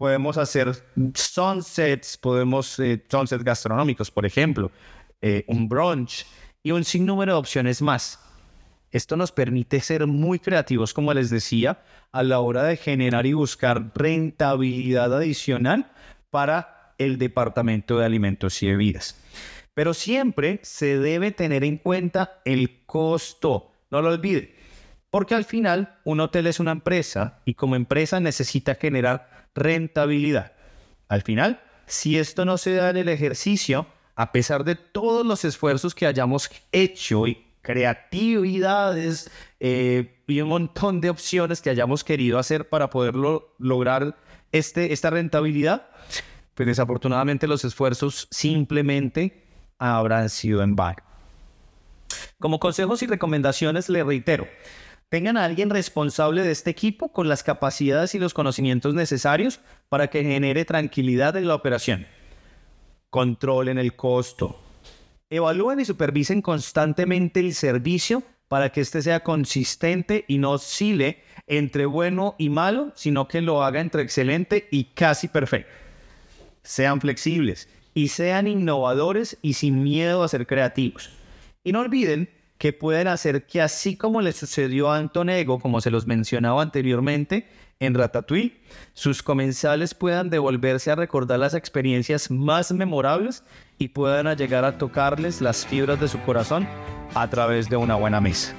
Podemos 0.00 0.38
hacer 0.38 0.72
sunsets, 1.12 2.16
podemos 2.16 2.78
eh, 2.78 3.04
sunsets 3.06 3.44
gastronómicos, 3.44 4.10
por 4.10 4.24
ejemplo, 4.24 4.70
eh, 5.20 5.44
un 5.46 5.68
brunch 5.68 6.24
y 6.62 6.70
un 6.70 6.84
sinnúmero 6.84 7.34
de 7.34 7.38
opciones 7.38 7.82
más. 7.82 8.18
Esto 8.92 9.14
nos 9.18 9.30
permite 9.30 9.78
ser 9.80 10.06
muy 10.06 10.38
creativos, 10.38 10.94
como 10.94 11.12
les 11.12 11.28
decía, 11.28 11.82
a 12.12 12.22
la 12.22 12.40
hora 12.40 12.62
de 12.62 12.78
generar 12.78 13.26
y 13.26 13.34
buscar 13.34 13.92
rentabilidad 13.94 15.14
adicional 15.14 15.92
para 16.30 16.94
el 16.96 17.18
departamento 17.18 17.98
de 17.98 18.06
alimentos 18.06 18.62
y 18.62 18.68
bebidas. 18.68 19.20
Pero 19.74 19.92
siempre 19.92 20.60
se 20.62 20.96
debe 20.96 21.30
tener 21.30 21.62
en 21.62 21.76
cuenta 21.76 22.40
el 22.46 22.86
costo. 22.86 23.72
No 23.90 24.00
lo 24.00 24.08
olvide. 24.08 24.56
Porque 25.10 25.34
al 25.34 25.44
final 25.44 25.98
un 26.04 26.20
hotel 26.20 26.46
es 26.46 26.58
una 26.58 26.70
empresa 26.70 27.42
y 27.44 27.52
como 27.52 27.76
empresa 27.76 28.18
necesita 28.18 28.76
generar 28.76 29.29
rentabilidad. 29.54 30.52
Al 31.08 31.22
final, 31.22 31.62
si 31.86 32.18
esto 32.18 32.44
no 32.44 32.58
se 32.58 32.74
da 32.74 32.90
en 32.90 32.96
el 32.96 33.08
ejercicio, 33.08 33.86
a 34.14 34.32
pesar 34.32 34.64
de 34.64 34.76
todos 34.76 35.26
los 35.26 35.44
esfuerzos 35.44 35.94
que 35.94 36.06
hayamos 36.06 36.50
hecho 36.72 37.26
y 37.26 37.46
creatividades 37.62 39.30
eh, 39.58 40.22
y 40.26 40.40
un 40.40 40.48
montón 40.48 41.00
de 41.00 41.10
opciones 41.10 41.60
que 41.60 41.70
hayamos 41.70 42.04
querido 42.04 42.38
hacer 42.38 42.68
para 42.68 42.90
poderlo 42.90 43.54
lograr 43.58 44.16
este, 44.52 44.92
esta 44.92 45.10
rentabilidad, 45.10 45.88
pues 46.54 46.66
desafortunadamente 46.66 47.46
los 47.46 47.64
esfuerzos 47.64 48.28
simplemente 48.30 49.46
habrán 49.78 50.28
sido 50.28 50.62
en 50.62 50.76
vano. 50.76 51.02
Como 52.38 52.58
consejos 52.58 53.02
y 53.02 53.06
recomendaciones 53.06 53.88
le 53.88 54.02
reitero, 54.02 54.46
Tengan 55.10 55.36
a 55.36 55.44
alguien 55.44 55.70
responsable 55.70 56.44
de 56.44 56.52
este 56.52 56.70
equipo 56.70 57.12
con 57.12 57.28
las 57.28 57.42
capacidades 57.42 58.14
y 58.14 58.20
los 58.20 58.32
conocimientos 58.32 58.94
necesarios 58.94 59.58
para 59.88 60.06
que 60.06 60.22
genere 60.22 60.64
tranquilidad 60.64 61.36
en 61.36 61.48
la 61.48 61.56
operación. 61.56 62.06
Controlen 63.10 63.76
el 63.76 63.96
costo. 63.96 64.60
Evalúen 65.28 65.80
y 65.80 65.84
supervisen 65.84 66.40
constantemente 66.42 67.40
el 67.40 67.54
servicio 67.54 68.22
para 68.46 68.70
que 68.70 68.82
éste 68.82 69.02
sea 69.02 69.24
consistente 69.24 70.24
y 70.28 70.38
no 70.38 70.52
oscile 70.52 71.24
entre 71.48 71.86
bueno 71.86 72.36
y 72.38 72.48
malo, 72.48 72.92
sino 72.94 73.26
que 73.26 73.40
lo 73.40 73.64
haga 73.64 73.80
entre 73.80 74.02
excelente 74.02 74.68
y 74.70 74.84
casi 74.84 75.26
perfecto. 75.26 75.72
Sean 76.62 77.00
flexibles 77.00 77.68
y 77.94 78.08
sean 78.08 78.46
innovadores 78.46 79.38
y 79.42 79.54
sin 79.54 79.82
miedo 79.82 80.22
a 80.22 80.28
ser 80.28 80.46
creativos. 80.46 81.10
Y 81.64 81.72
no 81.72 81.80
olviden 81.80 82.30
que 82.60 82.74
pueden 82.74 83.08
hacer 83.08 83.46
que 83.46 83.62
así 83.62 83.96
como 83.96 84.20
le 84.20 84.32
sucedió 84.32 84.90
a 84.90 84.98
Antonego, 84.98 85.58
como 85.60 85.80
se 85.80 85.90
los 85.90 86.06
mencionaba 86.06 86.60
anteriormente 86.60 87.48
en 87.80 87.94
Ratatouille, 87.94 88.60
sus 88.92 89.22
comensales 89.22 89.94
puedan 89.94 90.28
devolverse 90.28 90.90
a 90.90 90.94
recordar 90.94 91.38
las 91.38 91.54
experiencias 91.54 92.30
más 92.30 92.70
memorables 92.70 93.44
y 93.78 93.88
puedan 93.88 94.36
llegar 94.36 94.66
a 94.66 94.76
tocarles 94.76 95.40
las 95.40 95.64
fibras 95.64 95.98
de 96.00 96.08
su 96.08 96.20
corazón 96.20 96.68
a 97.14 97.30
través 97.30 97.70
de 97.70 97.78
una 97.78 97.94
buena 97.94 98.20
mesa. 98.20 98.52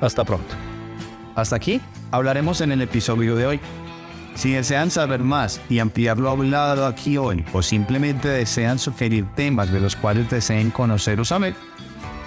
Hasta 0.00 0.24
pronto. 0.24 0.54
Hasta 1.34 1.56
aquí 1.56 1.82
hablaremos 2.12 2.62
en 2.62 2.72
el 2.72 2.80
episodio 2.80 3.36
de 3.36 3.46
hoy. 3.48 3.60
Si 4.34 4.52
desean 4.52 4.90
saber 4.90 5.20
más 5.20 5.60
y 5.68 5.78
ampliar 5.78 6.16
lo 6.16 6.30
hablado 6.30 6.86
aquí 6.86 7.18
hoy 7.18 7.44
o 7.52 7.60
simplemente 7.60 8.28
desean 8.28 8.78
sugerir 8.78 9.26
temas 9.34 9.70
de 9.70 9.80
los 9.80 9.94
cuales 9.94 10.30
deseen 10.30 10.70
conocer 10.70 11.20
o 11.20 11.24
saber, 11.26 11.54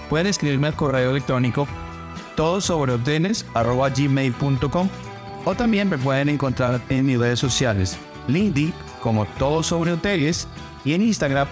pueden 0.09 0.27
escribirme 0.27 0.67
al 0.67 0.75
correo 0.75 1.11
electrónico 1.11 1.67
todo 2.35 2.61
sobre 2.61 2.97
gmail.com 2.97 4.89
o 5.45 5.55
también 5.55 5.89
me 5.89 5.97
pueden 5.97 6.29
encontrar 6.29 6.81
en 6.89 7.05
mis 7.05 7.19
redes 7.19 7.39
sociales, 7.39 7.97
LinkedIn 8.27 8.73
como 9.01 9.25
todo 9.25 9.63
sobre 9.63 9.93
hoteles 9.93 10.47
y 10.85 10.93
en 10.93 11.01
Instagram 11.01 11.47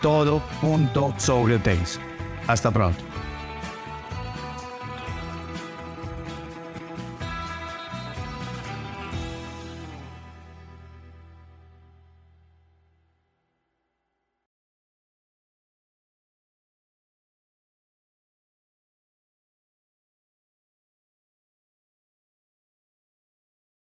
todo.sobrehoteles. 0.00 2.00
Hasta 2.46 2.70
pronto. 2.70 3.11